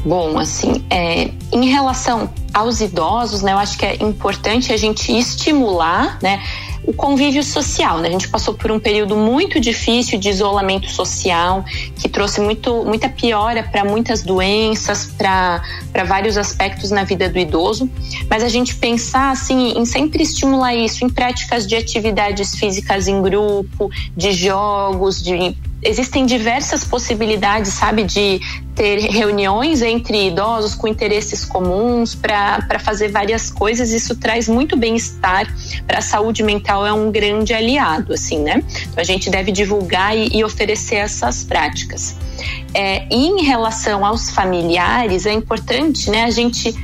Bom, 0.06 0.38
assim, 0.38 0.84
é, 0.90 1.32
em 1.52 1.70
relação 1.70 2.30
aos 2.54 2.80
idosos, 2.80 3.42
né, 3.42 3.54
eu 3.54 3.58
acho 3.58 3.78
que 3.78 3.86
é 3.86 3.96
importante 4.04 4.72
a 4.72 4.78
gente 4.78 5.12
estimular, 5.12 6.20
né, 6.22 6.44
o 6.88 6.94
convívio 6.94 7.44
social. 7.44 8.00
Né? 8.00 8.10
A 8.10 8.12
gente 8.12 8.28
passou 8.28 8.54
por 8.54 8.72
um 8.72 8.80
período 8.80 9.16
muito 9.16 9.60
difícil 9.60 10.20
de 10.20 10.30
isolamento 10.30 10.90
social, 10.90 11.64
que 11.98 12.08
trouxe 12.08 12.42
muito, 12.42 12.84
muita 12.86 13.10
piora 13.10 13.64
para 13.64 13.84
muitas 13.84 14.22
doenças, 14.22 15.06
para 15.06 15.62
vários 16.06 16.38
aspectos 16.38 16.92
na 16.92 17.04
vida 17.04 17.30
do 17.30 17.40
idoso. 17.40 17.90
Mas 18.30 18.44
a 18.44 18.50
gente 18.50 18.76
pensar 18.76 19.32
assim, 19.32 19.78
em 19.78 19.86
sempre 19.86 20.24
estimular 20.24 20.76
isso 20.76 21.04
em 21.04 21.10
práticas 21.10 21.68
de 21.68 21.76
atividades 21.76 22.56
físicas 22.56 23.08
em 23.08 23.22
grupo, 23.22 23.90
de 24.16 24.32
jogos, 24.32 25.22
de 25.22 25.56
existem 25.82 26.26
diversas 26.26 26.84
possibilidades, 26.84 27.74
sabe, 27.74 28.04
de 28.04 28.40
ter 28.76 29.00
reuniões 29.10 29.82
entre 29.82 30.28
idosos 30.28 30.76
com 30.76 30.88
interesses 30.88 31.46
comuns 31.46 32.14
para 32.14 32.80
fazer 32.80 33.10
várias 33.10 33.50
coisas. 33.50 33.92
Isso 33.92 34.16
traz 34.16 34.50
muito 34.50 34.76
bem-estar 34.76 35.48
para 35.88 36.00
a 36.00 36.02
saúde 36.02 36.44
mental, 36.44 36.86
é 36.86 36.92
um 36.92 37.12
grande 37.12 37.54
aliado, 37.54 38.14
assim, 38.14 38.40
né? 38.40 38.64
Então 38.82 39.02
a 39.02 39.04
gente 39.04 39.30
deve 39.30 39.52
divulgar 39.52 40.18
e, 40.18 40.38
e 40.38 40.44
oferecer 40.44 40.96
essas 40.96 41.44
práticas. 41.44 42.16
É, 42.74 43.08
e 43.10 43.28
em 43.28 43.44
relação 43.44 44.06
aos 44.06 44.30
familiares, 44.30 45.26
é 45.26 45.32
importante, 45.32 46.10
né, 46.10 46.26
a 46.26 46.30
gente 46.30 46.76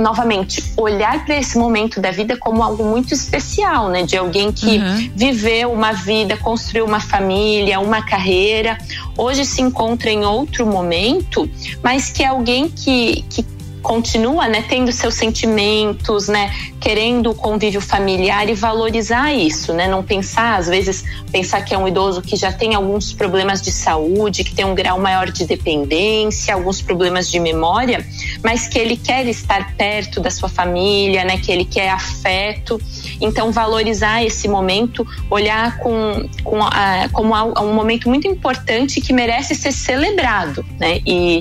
novamente, 0.00 0.72
olhar 0.76 1.24
para 1.24 1.36
esse 1.36 1.58
momento 1.58 2.00
da 2.00 2.10
vida 2.10 2.36
como 2.36 2.62
algo 2.62 2.84
muito 2.84 3.12
especial, 3.12 3.88
né? 3.88 4.02
De 4.02 4.16
alguém 4.16 4.52
que 4.52 4.78
uhum. 4.78 5.10
viveu 5.14 5.72
uma 5.72 5.92
vida, 5.92 6.36
construiu 6.36 6.84
uma 6.84 7.00
família, 7.00 7.80
uma 7.80 8.02
carreira, 8.02 8.78
hoje 9.16 9.44
se 9.44 9.60
encontra 9.60 10.10
em 10.10 10.24
outro 10.24 10.66
momento, 10.66 11.48
mas 11.82 12.10
que 12.10 12.22
é 12.22 12.26
alguém 12.26 12.68
que, 12.68 13.24
que 13.28 13.44
continua, 13.82 14.48
né, 14.48 14.64
tendo 14.66 14.92
seus 14.92 15.14
sentimentos, 15.14 16.28
né, 16.28 16.54
querendo 16.80 17.30
o 17.30 17.34
convívio 17.34 17.80
familiar 17.80 18.48
e 18.48 18.54
valorizar 18.54 19.32
isso, 19.32 19.72
né, 19.72 19.88
não 19.88 20.02
pensar 20.02 20.58
às 20.58 20.68
vezes 20.68 21.04
pensar 21.30 21.62
que 21.62 21.74
é 21.74 21.78
um 21.78 21.88
idoso 21.88 22.22
que 22.22 22.36
já 22.36 22.52
tem 22.52 22.74
alguns 22.74 23.12
problemas 23.12 23.60
de 23.60 23.72
saúde, 23.72 24.44
que 24.44 24.54
tem 24.54 24.64
um 24.64 24.74
grau 24.74 24.98
maior 24.98 25.30
de 25.30 25.44
dependência, 25.44 26.54
alguns 26.54 26.80
problemas 26.80 27.30
de 27.30 27.40
memória, 27.40 28.06
mas 28.42 28.68
que 28.68 28.78
ele 28.78 28.96
quer 28.96 29.26
estar 29.26 29.74
perto 29.76 30.20
da 30.20 30.30
sua 30.30 30.48
família, 30.48 31.24
né, 31.24 31.38
que 31.38 31.50
ele 31.50 31.64
quer 31.64 31.90
afeto. 31.90 32.80
Então 33.20 33.50
valorizar 33.50 34.24
esse 34.24 34.46
momento, 34.48 35.06
olhar 35.30 35.78
com, 35.78 36.28
com 36.44 36.62
a, 36.62 37.08
como 37.12 37.34
um 37.34 37.74
momento 37.74 38.08
muito 38.08 38.28
importante 38.28 39.00
que 39.00 39.12
merece 39.12 39.54
ser 39.54 39.72
celebrado, 39.72 40.64
né, 40.78 41.00
e 41.06 41.40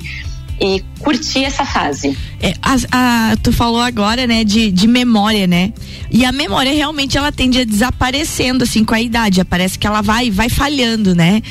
e 0.61 0.83
curtir 0.99 1.43
essa 1.43 1.65
fase. 1.65 2.15
É, 2.39 2.53
a, 2.61 3.31
a, 3.31 3.37
tu 3.37 3.51
falou 3.51 3.81
agora, 3.81 4.27
né, 4.27 4.43
de, 4.43 4.71
de 4.71 4.87
memória, 4.87 5.47
né? 5.47 5.73
E 6.11 6.23
a 6.23 6.31
memória 6.31 6.71
realmente 6.71 7.17
ela 7.17 7.31
tende 7.31 7.59
a 7.59 7.65
desaparecendo 7.65 8.63
assim 8.63 8.85
com 8.85 8.93
a 8.93 9.01
idade. 9.01 9.43
Parece 9.43 9.79
que 9.79 9.87
ela 9.87 10.01
vai 10.01 10.29
vai 10.29 10.49
falhando, 10.49 11.15
né? 11.15 11.41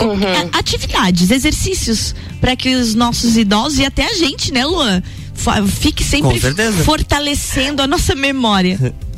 Uhum. 0.00 0.50
Atividades, 0.52 1.30
exercícios 1.30 2.14
para 2.40 2.56
que 2.56 2.74
os 2.74 2.94
nossos 2.94 3.36
idosos 3.36 3.78
e 3.78 3.84
até 3.84 4.06
a 4.06 4.14
gente, 4.14 4.50
né, 4.50 4.64
Luan, 4.64 5.02
fique 5.68 6.02
sempre 6.02 6.40
fortalecendo 6.84 7.82
a 7.82 7.86
nossa 7.86 8.14
memória. 8.14 8.94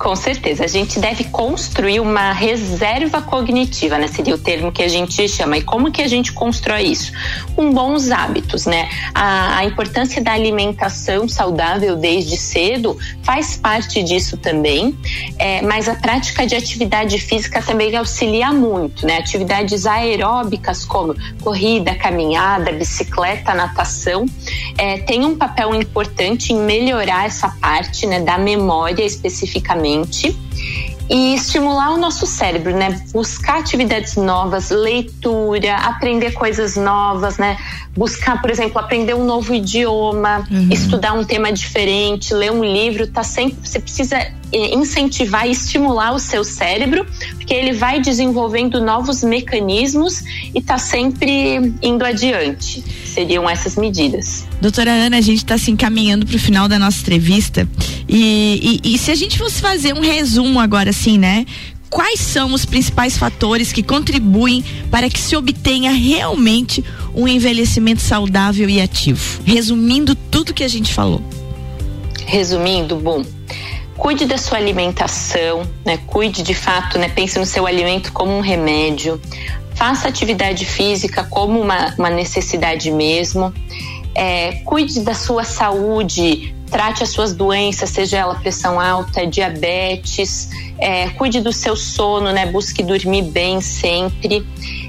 Com 0.00 0.16
certeza, 0.16 0.64
a 0.64 0.66
gente 0.66 0.98
deve 0.98 1.24
construir 1.24 2.00
uma 2.00 2.32
reserva 2.32 3.20
cognitiva, 3.20 3.98
né? 3.98 4.06
Seria 4.06 4.34
o 4.34 4.38
termo 4.38 4.72
que 4.72 4.82
a 4.82 4.88
gente 4.88 5.28
chama. 5.28 5.58
E 5.58 5.62
como 5.62 5.92
que 5.92 6.00
a 6.00 6.08
gente 6.08 6.32
constrói 6.32 6.84
isso? 6.84 7.12
Com 7.54 7.70
bons 7.70 8.10
hábitos, 8.10 8.64
né? 8.64 8.88
A, 9.14 9.58
a 9.58 9.64
importância 9.66 10.22
da 10.22 10.32
alimentação 10.32 11.28
saudável 11.28 11.96
desde 11.96 12.38
cedo 12.38 12.96
faz 13.22 13.58
parte 13.58 14.02
disso 14.02 14.38
também, 14.38 14.98
é, 15.38 15.60
mas 15.60 15.86
a 15.86 15.94
prática 15.94 16.46
de 16.46 16.56
atividade 16.56 17.18
física 17.18 17.60
também 17.60 17.94
auxilia 17.94 18.54
muito, 18.54 19.04
né? 19.04 19.18
Atividades 19.18 19.84
aeróbicas 19.84 20.82
como 20.82 21.14
corrida, 21.42 21.94
caminhada, 21.94 22.72
bicicleta, 22.72 23.52
natação, 23.52 24.24
é, 24.78 24.98
tem 24.98 25.24
um 25.24 25.36
papel 25.36 25.74
importante 25.74 26.52
em 26.52 26.56
melhorar 26.56 27.26
essa 27.26 27.48
parte, 27.60 28.06
né? 28.06 28.20
Da 28.20 28.38
memória 28.38 29.04
especificamente 29.04 29.80
mente 29.80 30.36
e 31.08 31.34
estimular 31.34 31.90
o 31.92 31.96
nosso 31.96 32.24
cérebro, 32.24 32.72
né? 32.72 33.02
Buscar 33.12 33.58
atividades 33.58 34.14
novas, 34.14 34.70
leitura, 34.70 35.74
aprender 35.74 36.32
coisas 36.32 36.76
novas, 36.76 37.36
né? 37.36 37.56
Buscar, 37.96 38.40
por 38.40 38.50
exemplo, 38.50 38.78
aprender 38.78 39.14
um 39.14 39.24
novo 39.24 39.52
idioma, 39.52 40.46
uhum. 40.50 40.68
estudar 40.70 41.12
um 41.12 41.24
tema 41.24 41.52
diferente, 41.52 42.32
ler 42.32 42.52
um 42.52 42.64
livro, 42.64 43.06
tá 43.06 43.22
sempre 43.22 43.56
você 43.62 43.80
precisa 43.80 44.16
eh, 44.16 44.74
incentivar 44.74 45.46
e 45.46 45.50
estimular 45.50 46.12
o 46.12 46.18
seu 46.18 46.44
cérebro, 46.44 47.04
porque 47.36 47.52
ele 47.52 47.72
vai 47.72 48.00
desenvolvendo 48.00 48.80
novos 48.80 49.22
mecanismos 49.24 50.22
e 50.54 50.62
tá 50.62 50.78
sempre 50.78 51.74
indo 51.82 52.04
adiante. 52.04 52.82
Seriam 53.04 53.48
essas 53.48 53.76
medidas. 53.76 54.46
Doutora 54.60 54.92
Ana, 54.92 55.18
a 55.18 55.20
gente 55.20 55.38
está 55.38 55.58
se 55.58 55.70
encaminhando 55.70 56.24
para 56.24 56.36
o 56.36 56.38
final 56.38 56.68
da 56.68 56.78
nossa 56.78 57.00
entrevista 57.00 57.68
e, 58.08 58.80
e, 58.84 58.94
e 58.94 58.98
se 58.98 59.10
a 59.10 59.14
gente 59.14 59.36
fosse 59.36 59.60
fazer 59.60 59.94
um 59.94 60.00
resumo 60.00 60.60
agora, 60.60 60.90
assim, 60.90 61.18
né? 61.18 61.44
Quais 61.90 62.20
são 62.20 62.54
os 62.54 62.64
principais 62.64 63.18
fatores 63.18 63.72
que 63.72 63.82
contribuem 63.82 64.64
para 64.90 65.10
que 65.10 65.18
se 65.18 65.36
obtenha 65.36 65.90
realmente 65.90 66.84
um 67.14 67.26
envelhecimento 67.26 68.00
saudável 68.00 68.70
e 68.70 68.80
ativo? 68.80 69.42
Resumindo 69.44 70.14
tudo 70.14 70.54
que 70.54 70.62
a 70.62 70.68
gente 70.68 70.94
falou. 70.94 71.20
Resumindo, 72.24 72.94
bom, 72.96 73.24
cuide 73.98 74.24
da 74.24 74.38
sua 74.38 74.58
alimentação, 74.58 75.62
né? 75.84 75.98
Cuide 76.06 76.42
de 76.42 76.54
fato, 76.54 76.96
né? 76.96 77.08
Pense 77.08 77.38
no 77.38 77.44
seu 77.44 77.66
alimento 77.66 78.12
como 78.12 78.36
um 78.36 78.40
remédio. 78.40 79.20
Faça 79.74 80.08
atividade 80.08 80.64
física 80.64 81.24
como 81.24 81.60
uma, 81.60 81.94
uma 81.98 82.10
necessidade 82.10 82.90
mesmo. 82.90 83.52
É, 84.14 84.52
cuide 84.64 85.00
da 85.00 85.14
sua 85.14 85.42
saúde, 85.42 86.54
trate 86.70 87.02
as 87.02 87.10
suas 87.10 87.34
doenças, 87.34 87.90
seja 87.90 88.18
ela 88.18 88.34
pressão 88.34 88.80
alta, 88.80 89.26
diabetes, 89.26 90.48
é, 90.78 91.10
cuide 91.10 91.40
do 91.40 91.52
seu 91.52 91.76
sono, 91.76 92.32
né? 92.32 92.46
Busque 92.46 92.82
dormir 92.82 93.22
bem 93.22 93.60
sempre. 93.60 94.46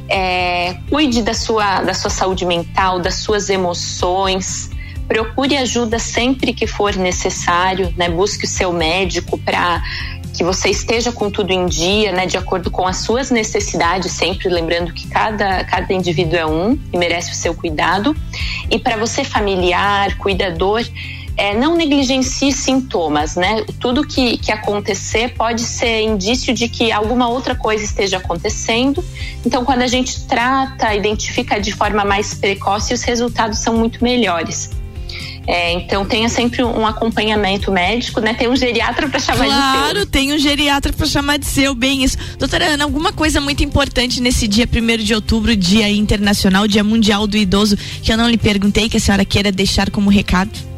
É, 0.08 0.76
cuide 0.90 1.22
da 1.22 1.34
sua, 1.34 1.82
da 1.82 1.94
sua 1.94 2.10
saúde 2.10 2.46
mental, 2.46 3.00
das 3.00 3.16
suas 3.16 3.50
emoções. 3.50 4.70
Procure 5.08 5.58
ajuda 5.58 6.00
sempre 6.00 6.54
que 6.54 6.68
for 6.68 6.96
necessário, 6.96 7.94
né? 7.98 8.10
Busque 8.10 8.46
o 8.46 8.48
seu 8.48 8.72
médico 8.72 9.38
para 9.38 9.82
que 10.34 10.44
você 10.44 10.70
esteja 10.70 11.12
com 11.12 11.30
tudo 11.30 11.52
em 11.52 11.66
dia, 11.66 12.12
né, 12.12 12.26
de 12.26 12.38
acordo 12.38 12.72
com 12.72 12.88
as 12.88 12.98
suas 12.98 13.30
necessidades, 13.30 14.12
sempre 14.12 14.50
lembrando 14.50 14.94
que 14.94 15.08
cada, 15.08 15.64
cada 15.66 15.94
indivíduo 15.94 16.38
é 16.38 16.46
um 16.46 16.80
e 16.92 16.98
merece 16.98 17.32
o 17.32 17.36
seu 17.36 17.54
cuidado. 17.54 18.16
E 18.70 18.80
para 18.80 18.98
você, 18.98 19.24
familiar, 19.24 20.18
cuidador, 20.18 20.84
é, 21.38 21.56
não 21.58 21.76
negligencie 21.76 22.52
sintomas, 22.52 23.36
né? 23.36 23.64
Tudo 23.80 24.06
que, 24.06 24.38
que 24.38 24.52
acontecer 24.52 25.34
pode 25.34 25.62
ser 25.62 26.02
indício 26.02 26.54
de 26.54 26.68
que 26.68 26.92
alguma 26.92 27.28
outra 27.28 27.56
coisa 27.56 27.84
esteja 27.84 28.18
acontecendo. 28.18 29.04
Então, 29.46 29.64
quando 29.64 29.82
a 29.82 29.88
gente 29.88 30.26
trata, 30.28 30.94
identifica 30.94 31.60
de 31.60 31.72
forma 31.72 32.04
mais 32.04 32.34
precoce, 32.34 32.94
os 32.94 33.02
resultados 33.02 33.60
são 33.60 33.76
muito 33.76 34.04
melhores. 34.04 34.70
É, 35.48 35.74
então 35.74 36.06
tenha 36.06 36.30
sempre 36.30 36.64
um 36.64 36.86
acompanhamento 36.86 37.72
médico, 37.72 38.22
né? 38.22 38.34
Tem 38.34 38.48
um 38.48 38.56
geriatra 38.56 39.10
para 39.10 39.20
chamar 39.20 39.46
claro, 39.46 39.50
de 39.50 39.62
seu. 39.62 39.82
Claro, 39.82 40.06
tem 40.06 40.34
um 40.34 40.38
geriatra 40.38 40.94
para 40.94 41.06
chamar 41.08 41.38
de 41.38 41.48
seu, 41.48 41.74
bem 41.74 42.04
isso. 42.04 42.16
Doutora 42.38 42.66
Ana, 42.66 42.84
alguma 42.84 43.12
coisa 43.12 43.42
muito 43.42 43.64
importante 43.64 44.22
nesse 44.22 44.48
dia 44.48 44.68
1 44.72 45.04
de 45.04 45.16
outubro, 45.16 45.56
Dia 45.56 45.90
Internacional, 45.90 46.68
Dia 46.68 46.84
Mundial 46.84 47.26
do 47.26 47.36
Idoso, 47.36 47.76
que 47.76 48.14
eu 48.14 48.18
não 48.18 48.30
lhe 48.30 48.38
perguntei, 48.38 48.88
que 48.88 48.98
a 48.98 49.00
senhora 49.00 49.26
queira 49.26 49.52
deixar 49.52 49.90
como 49.90 50.10
recado? 50.10 50.71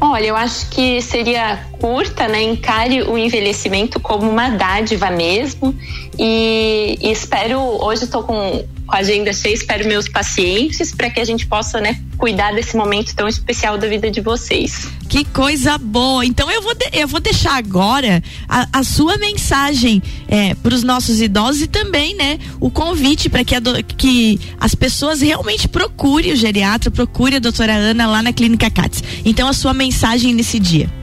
Olha, 0.00 0.26
eu 0.26 0.36
acho 0.36 0.70
que 0.70 1.02
seria 1.02 1.62
curta, 1.78 2.26
né? 2.26 2.42
Encare 2.42 3.02
o 3.02 3.18
envelhecimento 3.18 4.00
como 4.00 4.30
uma 4.30 4.48
dádiva 4.48 5.10
mesmo. 5.10 5.74
E, 6.18 6.98
e 7.00 7.12
espero, 7.12 7.60
hoje 7.60 8.04
estou 8.04 8.22
com, 8.22 8.64
com 8.90 8.96
a 8.96 8.98
agenda 8.98 9.32
cheia, 9.32 9.54
espero 9.54 9.86
meus 9.86 10.08
pacientes 10.08 10.92
para 10.92 11.08
que 11.08 11.20
a 11.20 11.24
gente 11.24 11.46
possa, 11.46 11.80
né, 11.80 12.00
cuidar 12.18 12.52
desse 12.52 12.76
momento 12.76 13.14
tão 13.14 13.28
especial 13.28 13.78
da 13.78 13.86
vida 13.86 14.10
de 14.10 14.20
vocês. 14.20 14.88
Que 15.08 15.24
coisa 15.24 15.78
boa! 15.78 16.26
Então 16.26 16.50
eu 16.50 16.60
vou, 16.60 16.74
de, 16.74 16.90
eu 16.92 17.06
vou 17.06 17.20
deixar 17.20 17.56
agora 17.56 18.22
a, 18.48 18.68
a 18.72 18.82
sua 18.82 19.16
mensagem 19.16 20.02
é, 20.28 20.54
para 20.54 20.74
os 20.74 20.82
nossos 20.82 21.20
idosos 21.20 21.62
e 21.62 21.66
também, 21.68 22.16
né, 22.16 22.38
o 22.58 22.68
convite 22.68 23.30
para 23.30 23.44
que, 23.44 23.54
que 23.96 24.40
as 24.58 24.74
pessoas 24.74 25.20
realmente 25.20 25.68
procurem 25.68 26.32
o 26.32 26.36
geriatra, 26.36 26.90
procure 26.90 27.36
a 27.36 27.38
doutora 27.38 27.72
Ana 27.72 28.08
lá 28.08 28.22
na 28.22 28.32
Clínica 28.32 28.68
CATS. 28.70 29.02
Então 29.24 29.48
a 29.48 29.52
sua 29.52 29.72
mensagem 29.72 30.34
nesse 30.34 30.58
dia. 30.58 30.99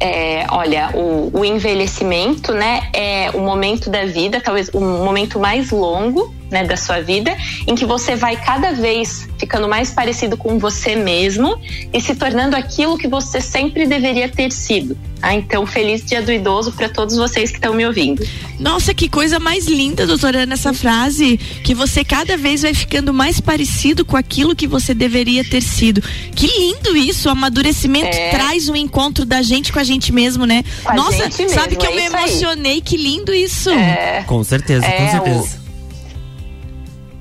É, 0.00 0.46
olha, 0.50 0.90
o, 0.94 1.30
o, 1.32 1.44
envelhecimento, 1.44 2.52
né, 2.52 2.88
é 2.92 3.30
o 3.32 3.40
momento 3.40 3.88
da 3.88 4.04
vida, 4.04 4.40
talvez 4.40 4.68
o 4.72 4.80
momento 4.80 5.38
mais 5.38 5.70
longo 5.70 6.34
né, 6.54 6.64
da 6.64 6.76
sua 6.76 7.00
vida, 7.00 7.36
em 7.66 7.74
que 7.74 7.84
você 7.84 8.14
vai 8.14 8.36
cada 8.36 8.72
vez 8.72 9.28
ficando 9.36 9.68
mais 9.68 9.90
parecido 9.90 10.36
com 10.36 10.56
você 10.56 10.94
mesmo 10.94 11.60
e 11.92 12.00
se 12.00 12.14
tornando 12.14 12.54
aquilo 12.54 12.96
que 12.96 13.08
você 13.08 13.40
sempre 13.40 13.86
deveria 13.86 14.28
ter 14.28 14.52
sido. 14.52 14.96
Ah, 15.20 15.34
então, 15.34 15.66
feliz 15.66 16.04
dia 16.04 16.20
do 16.20 16.30
idoso 16.30 16.70
para 16.72 16.88
todos 16.88 17.16
vocês 17.16 17.50
que 17.50 17.56
estão 17.56 17.74
me 17.74 17.84
ouvindo. 17.86 18.22
Nossa, 18.60 18.92
que 18.92 19.08
coisa 19.08 19.40
mais 19.40 19.66
linda, 19.66 20.06
doutora, 20.06 20.44
nessa 20.44 20.72
frase, 20.74 21.38
que 21.64 21.74
você 21.74 22.04
cada 22.04 22.36
vez 22.36 22.62
vai 22.62 22.74
ficando 22.74 23.12
mais 23.12 23.40
parecido 23.40 24.04
com 24.04 24.18
aquilo 24.18 24.54
que 24.54 24.66
você 24.66 24.92
deveria 24.94 25.42
ter 25.42 25.62
sido. 25.62 26.02
Que 26.36 26.46
lindo 26.46 26.94
isso, 26.94 27.28
o 27.28 27.32
amadurecimento 27.32 28.14
é. 28.14 28.30
traz 28.30 28.68
um 28.68 28.76
encontro 28.76 29.24
da 29.24 29.40
gente 29.40 29.72
com 29.72 29.78
a 29.78 29.84
gente 29.84 30.12
mesmo, 30.12 30.44
né? 30.44 30.62
Com 30.84 30.94
Nossa, 30.94 31.30
sabe 31.48 31.76
que 31.76 31.86
eu 31.86 31.92
é 31.92 31.96
me 31.96 32.02
emocionei, 32.04 32.72
aí. 32.74 32.80
que 32.82 32.96
lindo 32.96 33.32
isso. 33.32 33.70
É. 33.70 34.24
Com 34.26 34.44
certeza, 34.44 34.84
com 34.84 34.92
é, 34.92 35.10
certeza. 35.10 35.58
O 35.60 35.63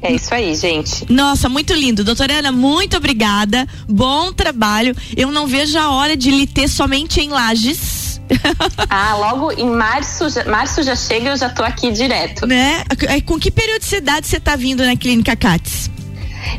é 0.03 0.11
isso 0.11 0.33
aí, 0.33 0.53
gente. 0.53 1.11
Nossa, 1.11 1.47
muito 1.47 1.73
lindo. 1.73 2.03
Doutora 2.03 2.39
Ana, 2.39 2.51
muito 2.51 2.97
obrigada. 2.97 3.65
Bom 3.87 4.33
trabalho. 4.33 4.93
Eu 5.15 5.31
não 5.31 5.47
vejo 5.47 5.79
a 5.79 5.89
hora 5.91 6.17
de 6.17 6.29
lhe 6.29 6.45
ter 6.45 6.67
somente 6.67 7.21
em 7.21 7.29
Lages. 7.29 8.21
ah, 8.89 9.15
logo 9.15 9.51
em 9.53 9.69
março, 9.69 10.25
março 10.45 10.83
já 10.83 10.95
chega, 10.95 11.29
eu 11.29 11.37
já 11.37 11.49
tô 11.49 11.63
aqui 11.63 11.89
direto. 11.91 12.45
Né? 12.45 12.83
Com 13.25 13.39
que 13.39 13.49
periodicidade 13.49 14.27
você 14.27 14.39
tá 14.39 14.57
vindo 14.57 14.85
na 14.85 14.95
Clínica 14.97 15.35
Cates? 15.37 15.89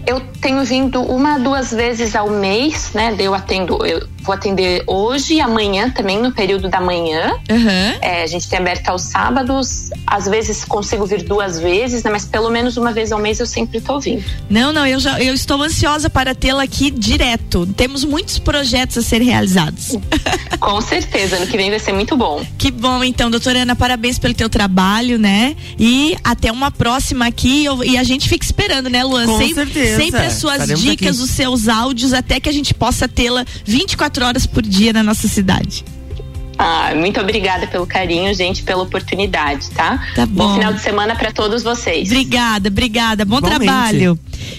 Eu 0.06 0.20
tenho 0.40 0.64
vindo 0.64 1.02
uma, 1.02 1.38
duas 1.38 1.70
vezes 1.70 2.16
ao 2.16 2.30
mês, 2.30 2.92
né? 2.94 3.14
Eu 3.18 3.34
atendo, 3.34 3.84
eu 3.84 4.08
vou 4.24 4.34
atender 4.34 4.82
hoje 4.86 5.34
e 5.34 5.40
amanhã 5.40 5.90
também, 5.90 6.18
no 6.18 6.32
período 6.32 6.68
da 6.68 6.80
manhã. 6.80 7.34
Uhum. 7.50 7.98
É, 8.00 8.22
a 8.22 8.26
gente 8.26 8.48
tem 8.48 8.58
aberto 8.58 8.88
aos 8.88 9.02
sábados. 9.02 9.90
Às 10.06 10.26
vezes 10.26 10.64
consigo 10.64 11.06
vir 11.06 11.22
duas 11.22 11.58
vezes, 11.58 12.02
né? 12.02 12.10
Mas 12.10 12.24
pelo 12.24 12.50
menos 12.50 12.76
uma 12.76 12.92
vez 12.92 13.12
ao 13.12 13.18
mês 13.18 13.38
eu 13.38 13.46
sempre 13.46 13.78
estou 13.78 14.00
vindo. 14.00 14.24
Não, 14.48 14.72
não, 14.72 14.86
eu 14.86 14.98
já 14.98 15.20
eu 15.20 15.34
estou 15.34 15.62
ansiosa 15.62 16.08
para 16.08 16.34
tê-la 16.34 16.62
aqui 16.62 16.90
direto. 16.90 17.66
Temos 17.76 18.04
muitos 18.04 18.38
projetos 18.38 18.98
a 18.98 19.02
serem 19.02 19.28
realizados. 19.28 19.96
Com 20.58 20.80
certeza, 20.80 21.36
ano 21.36 21.46
que 21.46 21.56
vem 21.56 21.68
vai 21.68 21.78
ser 21.78 21.92
muito 21.92 22.16
bom. 22.16 22.44
Que 22.56 22.70
bom, 22.70 23.04
então, 23.04 23.30
doutora 23.30 23.62
Ana, 23.62 23.76
parabéns 23.76 24.18
pelo 24.18 24.32
teu 24.32 24.48
trabalho, 24.48 25.18
né? 25.18 25.54
E 25.78 26.16
até 26.24 26.50
uma 26.50 26.70
próxima 26.70 27.26
aqui. 27.26 27.66
E 27.84 27.98
a 27.98 28.02
gente 28.02 28.28
fica 28.28 28.44
esperando, 28.44 28.88
né, 28.88 29.04
Luan? 29.04 29.26
Com 29.26 29.38
sempre, 29.38 29.54
certeza. 29.54 30.02
sempre 30.02 30.20
as 30.20 30.34
suas 30.34 30.54
Estaremos 30.54 30.80
dicas, 30.80 31.16
aqui. 31.16 31.24
os 31.24 31.30
seus 31.30 31.68
áudios, 31.68 32.12
até 32.12 32.40
que 32.40 32.48
a 32.48 32.52
gente 32.52 32.72
possa 32.72 33.06
tê-la 33.06 33.44
24 33.64 34.13
horas 34.22 34.46
por 34.46 34.62
dia 34.62 34.92
na 34.92 35.02
nossa 35.02 35.26
cidade. 35.26 35.84
Ah, 36.56 36.92
muito 36.94 37.20
obrigada 37.20 37.66
pelo 37.66 37.86
carinho, 37.86 38.32
gente, 38.32 38.62
pela 38.62 38.82
oportunidade, 38.82 39.70
tá? 39.70 39.98
Tá 40.14 40.24
bom. 40.24 40.48
Bom 40.48 40.54
final 40.54 40.72
de 40.72 40.80
semana 40.80 41.16
para 41.16 41.32
todos 41.32 41.62
vocês. 41.62 42.08
Obrigada, 42.08 42.68
obrigada. 42.68 43.24
Bom 43.24 43.38
Igualmente. 43.38 43.64
trabalho. 43.64 44.18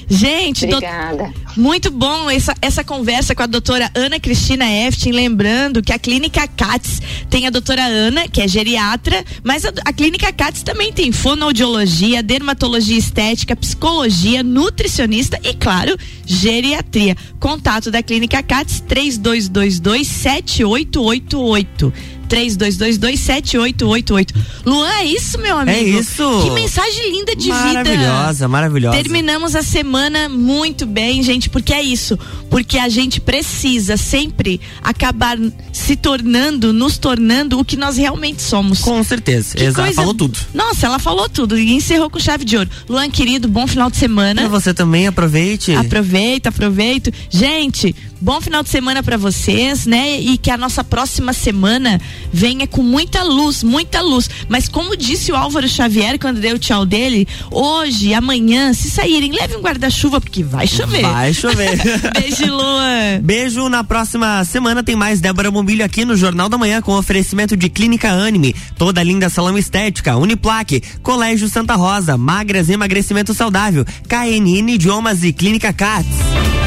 Gente, 0.09 0.65
Obrigada. 0.65 1.33
Do... 1.55 1.61
muito 1.61 1.91
bom 1.91 2.29
essa, 2.29 2.55
essa 2.61 2.83
conversa 2.83 3.33
com 3.33 3.43
a 3.43 3.47
doutora 3.47 3.89
Ana 3.95 4.19
Cristina 4.19 4.65
Eftin, 4.65 5.11
lembrando 5.11 5.81
que 5.81 5.91
a 5.91 5.99
Clínica 5.99 6.47
CATS 6.47 7.01
tem 7.29 7.47
a 7.47 7.49
doutora 7.49 7.83
Ana, 7.83 8.27
que 8.27 8.41
é 8.41 8.47
geriatra, 8.47 9.23
mas 9.43 9.65
a, 9.65 9.73
a 9.83 9.93
Clínica 9.93 10.31
CATS 10.31 10.63
também 10.63 10.93
tem 10.93 11.11
fonoaudiologia, 11.11 12.21
dermatologia 12.21 12.97
estética, 12.97 13.55
psicologia, 13.55 14.43
nutricionista 14.43 15.39
e, 15.43 15.53
claro, 15.53 15.97
geriatria. 16.25 17.15
Contato 17.39 17.91
da 17.91 18.01
Clínica 18.03 18.41
CATS 18.43 18.81
3222 18.81 20.07
7888. 20.07 21.93
32227888. 22.25 24.35
Luan, 24.65 24.89
é 24.89 25.05
isso, 25.05 25.39
meu 25.39 25.57
amigo? 25.57 25.77
É 25.77 25.81
isso. 25.81 26.23
Que 26.43 26.51
mensagem 26.51 27.11
linda 27.11 27.35
de 27.35 27.49
maravilhosa, 27.49 27.83
vida. 27.83 28.07
Maravilhosa, 28.07 28.47
maravilhosa. 28.47 28.97
Terminamos 28.97 29.55
a 29.55 29.63
semana 29.63 30.29
muito 30.29 30.85
bem, 30.85 31.23
gente, 31.23 31.49
porque 31.49 31.73
é 31.73 31.81
isso. 31.81 32.17
Porque 32.49 32.77
a 32.77 32.89
gente 32.89 33.19
precisa 33.19 33.97
sempre 33.97 34.61
acabar 34.81 35.37
se 35.71 35.95
tornando, 35.95 36.73
nos 36.73 36.97
tornando 36.97 37.59
o 37.59 37.65
que 37.65 37.75
nós 37.75 37.97
realmente 37.97 38.41
somos. 38.41 38.79
Com 38.79 39.03
certeza. 39.03 39.61
Exato. 39.61 39.81
Coisa... 39.81 39.95
Falou 39.95 40.13
tudo. 40.13 40.37
Nossa, 40.53 40.85
ela 40.85 40.99
falou 40.99 41.29
tudo 41.29 41.57
e 41.57 41.73
encerrou 41.73 42.09
com 42.09 42.19
chave 42.19 42.45
de 42.45 42.57
ouro. 42.57 42.69
Luan, 42.87 43.09
querido, 43.09 43.47
bom 43.47 43.67
final 43.67 43.89
de 43.89 43.97
semana. 43.97 44.43
E 44.43 44.47
você 44.47 44.73
também 44.73 45.07
aproveite. 45.07 45.73
Aproveita, 45.73 46.49
aproveito. 46.49 47.11
Gente, 47.29 47.95
bom 48.25 48.41
final 48.41 48.63
de 48.63 48.69
semana 48.69 49.03
para 49.03 49.17
vocês, 49.17 49.85
né? 49.85 50.19
E 50.19 50.35
que 50.35 50.49
a 50.49 50.57
nossa 50.57 50.83
próxima 50.83 51.31
semana 51.31 52.01
venha 52.33 52.65
com 52.65 52.81
muita 52.81 53.21
luz, 53.21 53.61
muita 53.61 54.01
luz. 54.01 54.27
Mas 54.49 54.67
como 54.67 54.97
disse 54.97 55.31
o 55.31 55.35
Álvaro 55.35 55.69
Xavier 55.69 56.17
quando 56.17 56.39
deu 56.39 56.55
o 56.55 56.59
tchau 56.59 56.87
dele, 56.87 57.27
hoje, 57.51 58.15
amanhã, 58.15 58.73
se 58.73 58.89
saírem, 58.89 59.31
leve 59.31 59.55
um 59.55 59.61
guarda-chuva 59.61 60.19
porque 60.19 60.41
vai 60.41 60.65
chover. 60.65 61.03
Vai 61.03 61.35
chover. 61.35 61.77
Beijo, 62.19 62.47
Luan. 62.47 63.21
Beijo. 63.21 63.69
Na 63.69 63.83
próxima 63.83 64.43
semana 64.43 64.81
tem 64.83 64.95
mais 64.95 65.21
Débora 65.21 65.51
Bombilho 65.51 65.85
aqui 65.85 66.03
no 66.03 66.15
Jornal 66.15 66.49
da 66.49 66.57
Manhã 66.57 66.81
com 66.81 66.97
oferecimento 66.97 67.55
de 67.55 67.69
Clínica 67.69 68.09
Anime, 68.09 68.55
toda 68.75 69.03
linda 69.03 69.29
salão 69.29 69.55
estética, 69.55 70.17
Uniplaque, 70.17 70.81
Colégio 71.03 71.47
Santa 71.47 71.75
Rosa, 71.75 72.17
Magras 72.17 72.69
Emagrecimento 72.69 73.35
Saudável, 73.35 73.85
KNN 74.07 74.71
Idiomas 74.71 75.23
e 75.23 75.31
Clínica 75.31 75.71
Cats. 75.71 76.64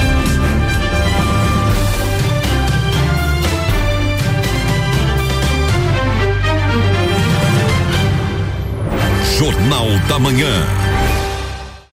Jornal 9.88 9.98
da 10.06 10.18
Manhã. 10.18 10.87